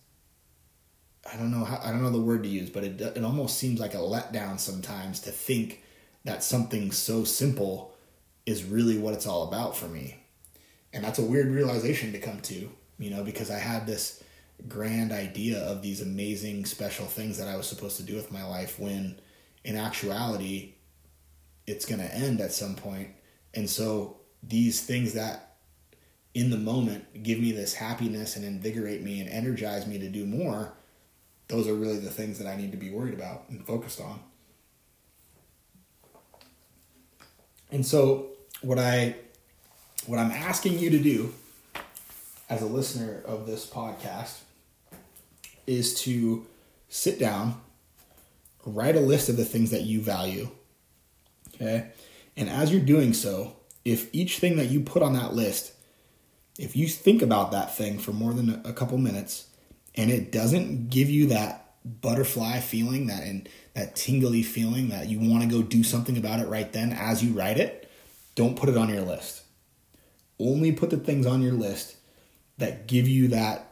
I 1.30 1.36
don't 1.36 1.50
know 1.50 1.64
how 1.64 1.80
I 1.82 1.90
don't 1.90 2.02
know 2.02 2.10
the 2.10 2.20
word 2.20 2.42
to 2.42 2.48
use, 2.48 2.70
but 2.70 2.84
it 2.84 3.00
it 3.00 3.24
almost 3.24 3.58
seems 3.58 3.80
like 3.80 3.94
a 3.94 3.98
letdown 3.98 4.58
sometimes 4.58 5.20
to 5.20 5.30
think 5.30 5.82
that 6.24 6.44
something 6.44 6.92
so 6.92 7.24
simple 7.24 7.94
is 8.44 8.64
really 8.64 8.98
what 8.98 9.14
it's 9.14 9.26
all 9.26 9.48
about 9.48 9.76
for 9.76 9.86
me 9.86 10.19
and 10.92 11.04
that's 11.04 11.18
a 11.18 11.24
weird 11.24 11.48
realization 11.48 12.12
to 12.12 12.18
come 12.18 12.40
to 12.40 12.70
you 12.98 13.10
know 13.10 13.22
because 13.24 13.50
i 13.50 13.58
had 13.58 13.86
this 13.86 14.22
grand 14.68 15.10
idea 15.10 15.58
of 15.58 15.80
these 15.80 16.02
amazing 16.02 16.64
special 16.64 17.06
things 17.06 17.38
that 17.38 17.48
i 17.48 17.56
was 17.56 17.66
supposed 17.66 17.96
to 17.96 18.02
do 18.02 18.14
with 18.14 18.30
my 18.30 18.44
life 18.44 18.78
when 18.78 19.18
in 19.64 19.76
actuality 19.76 20.74
it's 21.70 21.86
going 21.86 22.00
to 22.00 22.14
end 22.14 22.40
at 22.40 22.52
some 22.52 22.74
point. 22.74 23.08
And 23.54 23.68
so 23.68 24.18
these 24.42 24.82
things 24.82 25.14
that 25.14 25.56
in 26.34 26.50
the 26.50 26.56
moment 26.56 27.22
give 27.22 27.38
me 27.38 27.52
this 27.52 27.74
happiness 27.74 28.36
and 28.36 28.44
invigorate 28.44 29.02
me 29.02 29.20
and 29.20 29.28
energize 29.28 29.86
me 29.86 29.98
to 29.98 30.08
do 30.08 30.24
more 30.24 30.72
those 31.48 31.66
are 31.66 31.74
really 31.74 31.98
the 31.98 32.08
things 32.08 32.38
that 32.38 32.46
i 32.46 32.54
need 32.54 32.70
to 32.70 32.78
be 32.78 32.90
worried 32.90 33.12
about 33.12 33.42
and 33.48 33.66
focused 33.66 34.00
on. 34.00 34.20
And 37.72 37.84
so 37.84 38.28
what 38.62 38.78
i 38.78 39.16
what 40.06 40.18
I'm 40.18 40.30
asking 40.30 40.78
you 40.78 40.90
to 40.90 40.98
do 40.98 41.34
as 42.48 42.62
a 42.62 42.66
listener 42.66 43.22
of 43.26 43.46
this 43.46 43.66
podcast 43.66 44.40
is 45.66 46.00
to 46.02 46.46
sit 46.88 47.18
down, 47.18 47.60
write 48.64 48.96
a 48.96 49.00
list 49.00 49.28
of 49.28 49.36
the 49.36 49.44
things 49.44 49.70
that 49.70 49.82
you 49.82 50.00
value. 50.00 50.50
Okay? 51.54 51.90
And 52.36 52.48
as 52.48 52.72
you're 52.72 52.80
doing 52.80 53.12
so, 53.12 53.56
if 53.84 54.12
each 54.12 54.38
thing 54.38 54.56
that 54.56 54.70
you 54.70 54.80
put 54.80 55.02
on 55.02 55.12
that 55.14 55.34
list, 55.34 55.72
if 56.58 56.76
you 56.76 56.88
think 56.88 57.22
about 57.22 57.52
that 57.52 57.74
thing 57.76 57.98
for 57.98 58.12
more 58.12 58.32
than 58.32 58.60
a 58.64 58.72
couple 58.72 58.98
minutes 58.98 59.46
and 59.94 60.10
it 60.10 60.32
doesn't 60.32 60.90
give 60.90 61.08
you 61.08 61.26
that 61.26 61.74
butterfly 61.84 62.60
feeling, 62.60 63.06
that 63.06 63.22
and 63.22 63.48
that 63.74 63.96
tingly 63.96 64.42
feeling 64.42 64.88
that 64.88 65.08
you 65.08 65.18
want 65.20 65.42
to 65.42 65.48
go 65.48 65.62
do 65.62 65.82
something 65.82 66.18
about 66.18 66.40
it 66.40 66.48
right 66.48 66.72
then 66.72 66.92
as 66.92 67.22
you 67.22 67.32
write 67.32 67.58
it, 67.58 67.90
don't 68.34 68.56
put 68.56 68.68
it 68.68 68.76
on 68.76 68.88
your 68.88 69.02
list 69.02 69.39
only 70.40 70.72
put 70.72 70.90
the 70.90 70.96
things 70.96 71.26
on 71.26 71.42
your 71.42 71.52
list 71.52 71.96
that 72.58 72.86
give 72.86 73.08
you 73.08 73.28
that 73.28 73.66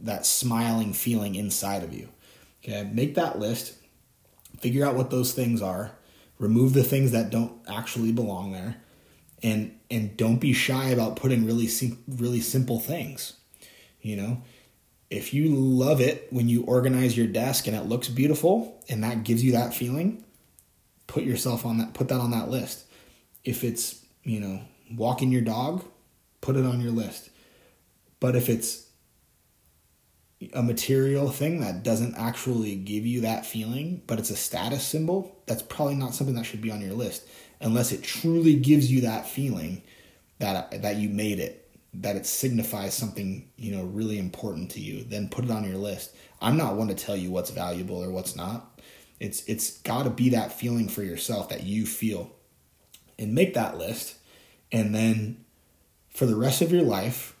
that 0.00 0.26
smiling 0.26 0.92
feeling 0.92 1.34
inside 1.34 1.82
of 1.82 1.92
you. 1.92 2.08
Okay, 2.62 2.88
make 2.92 3.14
that 3.14 3.38
list. 3.38 3.74
Figure 4.58 4.84
out 4.84 4.94
what 4.94 5.10
those 5.10 5.32
things 5.32 5.62
are. 5.62 5.92
Remove 6.38 6.72
the 6.72 6.84
things 6.84 7.12
that 7.12 7.30
don't 7.30 7.52
actually 7.68 8.12
belong 8.12 8.52
there, 8.52 8.76
and 9.42 9.78
and 9.90 10.16
don't 10.16 10.38
be 10.38 10.52
shy 10.52 10.88
about 10.88 11.16
putting 11.16 11.46
really 11.46 11.68
sim- 11.68 12.02
really 12.08 12.40
simple 12.40 12.80
things. 12.80 13.34
You 14.00 14.16
know, 14.16 14.42
if 15.10 15.32
you 15.32 15.54
love 15.54 16.00
it 16.00 16.26
when 16.30 16.48
you 16.48 16.62
organize 16.64 17.16
your 17.16 17.26
desk 17.26 17.66
and 17.66 17.76
it 17.76 17.84
looks 17.84 18.08
beautiful 18.08 18.82
and 18.88 19.04
that 19.04 19.22
gives 19.24 19.44
you 19.44 19.52
that 19.52 19.74
feeling, 19.74 20.24
put 21.06 21.22
yourself 21.22 21.64
on 21.64 21.78
that. 21.78 21.94
Put 21.94 22.08
that 22.08 22.20
on 22.20 22.30
that 22.32 22.48
list. 22.48 22.84
If 23.44 23.62
it's 23.62 24.04
you 24.24 24.40
know 24.40 24.62
walking 24.90 25.30
your 25.30 25.42
dog, 25.42 25.84
put 26.42 26.56
it 26.56 26.66
on 26.66 26.82
your 26.82 26.92
list. 26.92 27.30
But 28.20 28.36
if 28.36 28.50
it's 28.50 28.88
a 30.52 30.62
material 30.62 31.30
thing 31.30 31.60
that 31.60 31.82
doesn't 31.82 32.14
actually 32.16 32.76
give 32.76 33.06
you 33.06 33.22
that 33.22 33.46
feeling, 33.46 34.02
but 34.06 34.18
it's 34.18 34.30
a 34.30 34.36
status 34.36 34.84
symbol, 34.84 35.40
that's 35.46 35.62
probably 35.62 35.94
not 35.94 36.14
something 36.14 36.36
that 36.36 36.44
should 36.44 36.60
be 36.60 36.70
on 36.70 36.82
your 36.82 36.92
list 36.92 37.26
unless 37.62 37.92
it 37.92 38.02
truly 38.02 38.56
gives 38.56 38.90
you 38.90 39.02
that 39.02 39.26
feeling 39.26 39.82
that 40.38 40.82
that 40.82 40.96
you 40.96 41.08
made 41.08 41.38
it 41.38 41.70
that 41.94 42.16
it 42.16 42.26
signifies 42.26 42.94
something 42.94 43.48
you 43.56 43.74
know 43.74 43.84
really 43.84 44.18
important 44.18 44.70
to 44.70 44.80
you 44.80 45.04
then 45.04 45.28
put 45.28 45.44
it 45.44 45.50
on 45.50 45.64
your 45.64 45.78
list. 45.78 46.14
I'm 46.40 46.56
not 46.56 46.74
one 46.74 46.88
to 46.88 46.94
tell 46.94 47.16
you 47.16 47.30
what's 47.30 47.50
valuable 47.50 48.02
or 48.02 48.10
what's 48.10 48.36
not. 48.36 48.80
It's 49.20 49.44
it's 49.44 49.78
got 49.78 50.02
to 50.02 50.10
be 50.10 50.30
that 50.30 50.52
feeling 50.52 50.88
for 50.88 51.02
yourself 51.02 51.48
that 51.50 51.62
you 51.62 51.86
feel. 51.86 52.32
And 53.18 53.34
make 53.34 53.54
that 53.54 53.78
list 53.78 54.16
and 54.72 54.94
then 54.94 55.44
for 56.12 56.26
the 56.26 56.36
rest 56.36 56.62
of 56.62 56.72
your 56.72 56.82
life 56.82 57.36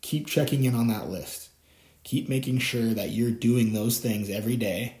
keep 0.00 0.26
checking 0.26 0.64
in 0.64 0.74
on 0.74 0.88
that 0.88 1.08
list 1.08 1.50
keep 2.02 2.28
making 2.28 2.58
sure 2.58 2.94
that 2.94 3.10
you're 3.10 3.30
doing 3.30 3.72
those 3.72 3.98
things 3.98 4.28
every 4.30 4.56
day 4.56 4.96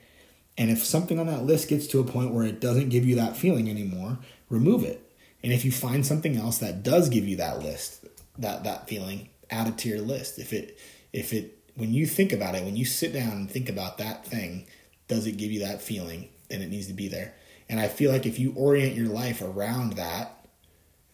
and 0.56 0.70
if 0.70 0.84
something 0.84 1.18
on 1.18 1.26
that 1.26 1.44
list 1.44 1.68
gets 1.68 1.86
to 1.86 2.00
a 2.00 2.04
point 2.04 2.32
where 2.32 2.44
it 2.44 2.60
doesn't 2.60 2.88
give 2.88 3.04
you 3.04 3.16
that 3.16 3.36
feeling 3.36 3.68
anymore 3.68 4.18
remove 4.48 4.84
it 4.84 5.04
and 5.44 5.52
if 5.52 5.62
you 5.62 5.70
find 5.70 6.06
something 6.06 6.38
else 6.38 6.58
that 6.58 6.82
does 6.82 7.10
give 7.10 7.28
you 7.28 7.36
that 7.36 7.62
list, 7.62 8.06
that 8.38 8.64
that 8.64 8.88
feeling, 8.88 9.28
add 9.50 9.68
it 9.68 9.76
to 9.78 9.90
your 9.90 10.00
list. 10.00 10.38
If 10.38 10.54
it 10.54 10.78
if 11.12 11.34
it 11.34 11.58
when 11.76 11.92
you 11.92 12.06
think 12.06 12.32
about 12.32 12.54
it, 12.54 12.64
when 12.64 12.76
you 12.76 12.86
sit 12.86 13.12
down 13.12 13.32
and 13.32 13.50
think 13.50 13.68
about 13.68 13.98
that 13.98 14.24
thing, 14.24 14.66
does 15.06 15.26
it 15.26 15.36
give 15.36 15.52
you 15.52 15.60
that 15.60 15.82
feeling? 15.82 16.30
Then 16.48 16.62
it 16.62 16.70
needs 16.70 16.86
to 16.86 16.94
be 16.94 17.08
there. 17.08 17.34
And 17.68 17.78
I 17.78 17.88
feel 17.88 18.10
like 18.10 18.24
if 18.24 18.38
you 18.38 18.54
orient 18.56 18.96
your 18.96 19.08
life 19.08 19.42
around 19.42 19.94
that, 19.94 20.46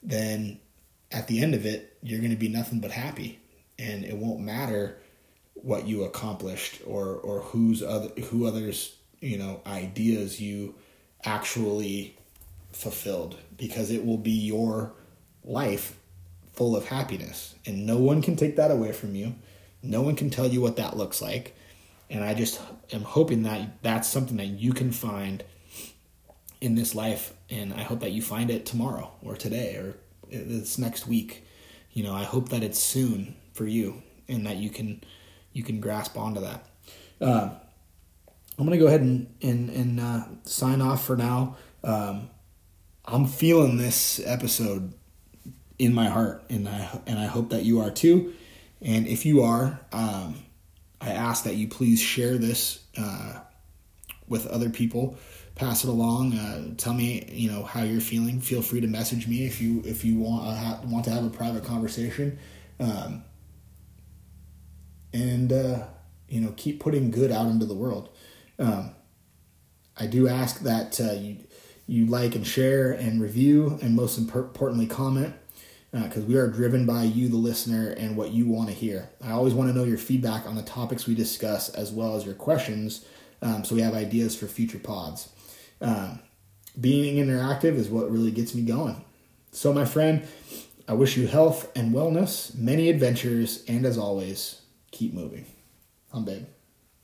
then 0.01 0.61
at 1.13 1.27
the 1.27 1.43
end 1.43 1.55
of 1.55 1.67
it, 1.67 1.97
you're 2.03 2.21
going 2.21 2.31
to 2.31 2.37
be 2.37 2.49
nothing 2.49 2.81
but 2.81 2.91
happy, 2.91 3.41
and 3.79 4.05
it 4.05 4.17
won't 4.17 4.41
matter 4.41 4.99
what 5.55 5.87
you 5.87 6.05
accomplished 6.05 6.81
or 6.87 7.17
or 7.17 7.41
who's 7.41 7.83
other 7.83 8.09
who 8.31 8.47
others 8.47 8.97
you 9.21 9.37
know 9.37 9.61
ideas 9.67 10.41
you 10.41 10.75
actually 11.25 12.17
fulfilled 12.73 13.37
because 13.57 13.91
it 13.91 14.07
will 14.07 14.17
be 14.17 14.31
your 14.31 14.93
life 15.45 15.99
full 16.53 16.77
of 16.77 16.87
happiness. 16.87 17.55
And 17.67 17.87
no 17.87 17.99
one 17.99 18.23
can 18.23 18.37
take 18.37 18.57
that 18.57 18.71
away 18.71 18.93
from 18.93 19.15
you. 19.15 19.35
No 19.83 20.03
one 20.03 20.17
can 20.17 20.31
tell 20.31 20.47
you 20.47 20.61
what 20.61 20.77
that 20.77 20.97
looks 20.97 21.23
like. 21.23 21.57
And 22.09 22.25
I 22.25 22.35
just 22.35 22.61
am 22.93 23.03
hoping 23.03 23.45
that 23.45 23.83
that's 23.83 24.09
something 24.09 24.37
that 24.39 24.47
you 24.47 24.73
can 24.73 24.91
find 24.91 25.45
in 26.61 26.75
this 26.75 26.95
life. 26.95 27.33
And 27.49 27.73
I 27.73 27.83
hope 27.83 28.01
that 28.01 28.13
you 28.13 28.21
find 28.21 28.51
it 28.51 28.67
tomorrow 28.67 29.13
or 29.23 29.37
today 29.37 29.77
or 29.77 29.97
this 30.31 30.79
next 30.79 31.07
week. 31.07 31.45
You 31.93 32.05
know, 32.05 32.15
I 32.15 32.25
hope 32.25 32.51
that 32.51 32.63
it's 32.63 32.79
soon 32.79 33.37
for 33.53 33.67
you 33.67 34.03
and 34.29 34.47
that 34.47 34.57
you 34.57 34.71
can 34.71 35.03
you 35.53 35.63
can 35.63 35.81
grasp 35.81 36.17
onto 36.17 36.41
that. 36.41 36.65
Uh, 37.21 37.51
I'm 38.59 38.65
gonna 38.65 38.79
go 38.79 38.87
ahead 38.87 39.01
and 39.01 39.35
and, 39.43 39.71
and 39.71 40.01
uh, 40.01 40.25
sign 40.45 40.81
off 40.81 41.05
for 41.05 41.17
now. 41.17 41.57
Um, 41.83 42.31
I'm 43.05 43.27
feeling 43.27 43.77
this 43.77 44.21
episode 44.25 44.93
in 45.79 45.95
my 45.95 46.09
heart, 46.09 46.45
and 46.51 46.69
I 46.69 47.01
and 47.07 47.19
I 47.19 47.27
hope 47.27 47.51
that 47.51 47.65
you 47.65 47.81
are 47.81 47.91
too. 47.91 48.35
And 48.83 49.07
if 49.07 49.27
you 49.27 49.43
are, 49.43 49.81
um, 49.93 50.37
I 51.01 51.11
ask 51.11 51.45
that 51.45 51.57
you 51.57 51.69
please 51.69 52.01
share 52.01 52.39
this 52.39 52.85
uh, 52.97 53.41
with 54.29 54.47
other 54.47 54.71
people. 54.71 55.17
Pass 55.61 55.85
it 55.85 55.91
along. 55.91 56.33
Uh, 56.33 56.73
tell 56.79 56.95
me, 56.95 57.29
you 57.31 57.51
know, 57.51 57.63
how 57.65 57.83
you're 57.83 58.01
feeling. 58.01 58.41
Feel 58.41 58.63
free 58.63 58.81
to 58.81 58.87
message 58.87 59.29
me 59.29 59.45
if 59.45 59.61
you 59.61 59.83
if 59.85 60.07
you 60.07 60.19
want 60.19 60.47
uh, 60.47 60.79
want 60.87 61.05
to 61.05 61.11
have 61.11 61.23
a 61.23 61.29
private 61.29 61.65
conversation. 61.65 62.39
Um, 62.81 63.25
and 65.13 65.53
uh, 65.53 65.85
you 66.31 66.41
know, 66.41 66.55
keep 66.57 66.81
putting 66.81 67.11
good 67.11 67.31
out 67.31 67.47
into 67.49 67.67
the 67.67 67.75
world. 67.75 68.09
Um, 68.59 68.93
I 69.99 70.07
do 70.07 70.29
ask 70.29 70.61
that 70.61 70.99
uh, 70.99 71.13
you 71.13 71.37
you 71.87 72.07
like 72.07 72.35
and 72.35 72.47
share 72.47 72.93
and 72.93 73.21
review, 73.21 73.79
and 73.83 73.95
most 73.95 74.17
importantly, 74.17 74.87
comment 74.87 75.35
because 75.93 76.23
uh, 76.23 76.27
we 76.27 76.37
are 76.37 76.49
driven 76.49 76.87
by 76.87 77.03
you, 77.03 77.29
the 77.29 77.37
listener, 77.37 77.91
and 77.91 78.17
what 78.17 78.31
you 78.31 78.47
want 78.47 78.71
to 78.71 78.75
hear. 78.75 79.11
I 79.23 79.33
always 79.33 79.53
want 79.53 79.69
to 79.71 79.77
know 79.77 79.85
your 79.85 79.99
feedback 79.99 80.47
on 80.47 80.55
the 80.55 80.63
topics 80.63 81.07
we 81.07 81.15
discuss 81.15 81.69
as 81.69 81.93
well 81.93 82.17
as 82.17 82.25
your 82.25 82.35
questions 82.35 83.05
um, 83.43 83.65
so 83.65 83.75
we 83.75 83.83
have 83.83 83.95
ideas 83.95 84.37
for 84.37 84.47
future 84.47 84.79
pods. 84.79 85.31
Um, 85.81 86.21
being 86.81 87.17
interactive 87.25 87.75
is 87.77 87.89
what 87.89 88.11
really 88.11 88.31
gets 88.31 88.55
me 88.55 88.63
going. 88.63 89.05
So, 89.53 89.73
my 89.73 89.85
friend, 89.85 90.27
I 90.87 90.93
wish 90.93 91.17
you 91.17 91.27
health 91.27 91.71
and 91.77 91.95
wellness, 91.95 92.55
many 92.55 92.89
adventures, 92.89 93.65
and 93.67 93.85
as 93.85 93.99
always, 93.99 94.63
keep 94.91 95.13
moving. 95.13 95.47
I'm 96.13 96.25
Babe. 96.25 96.47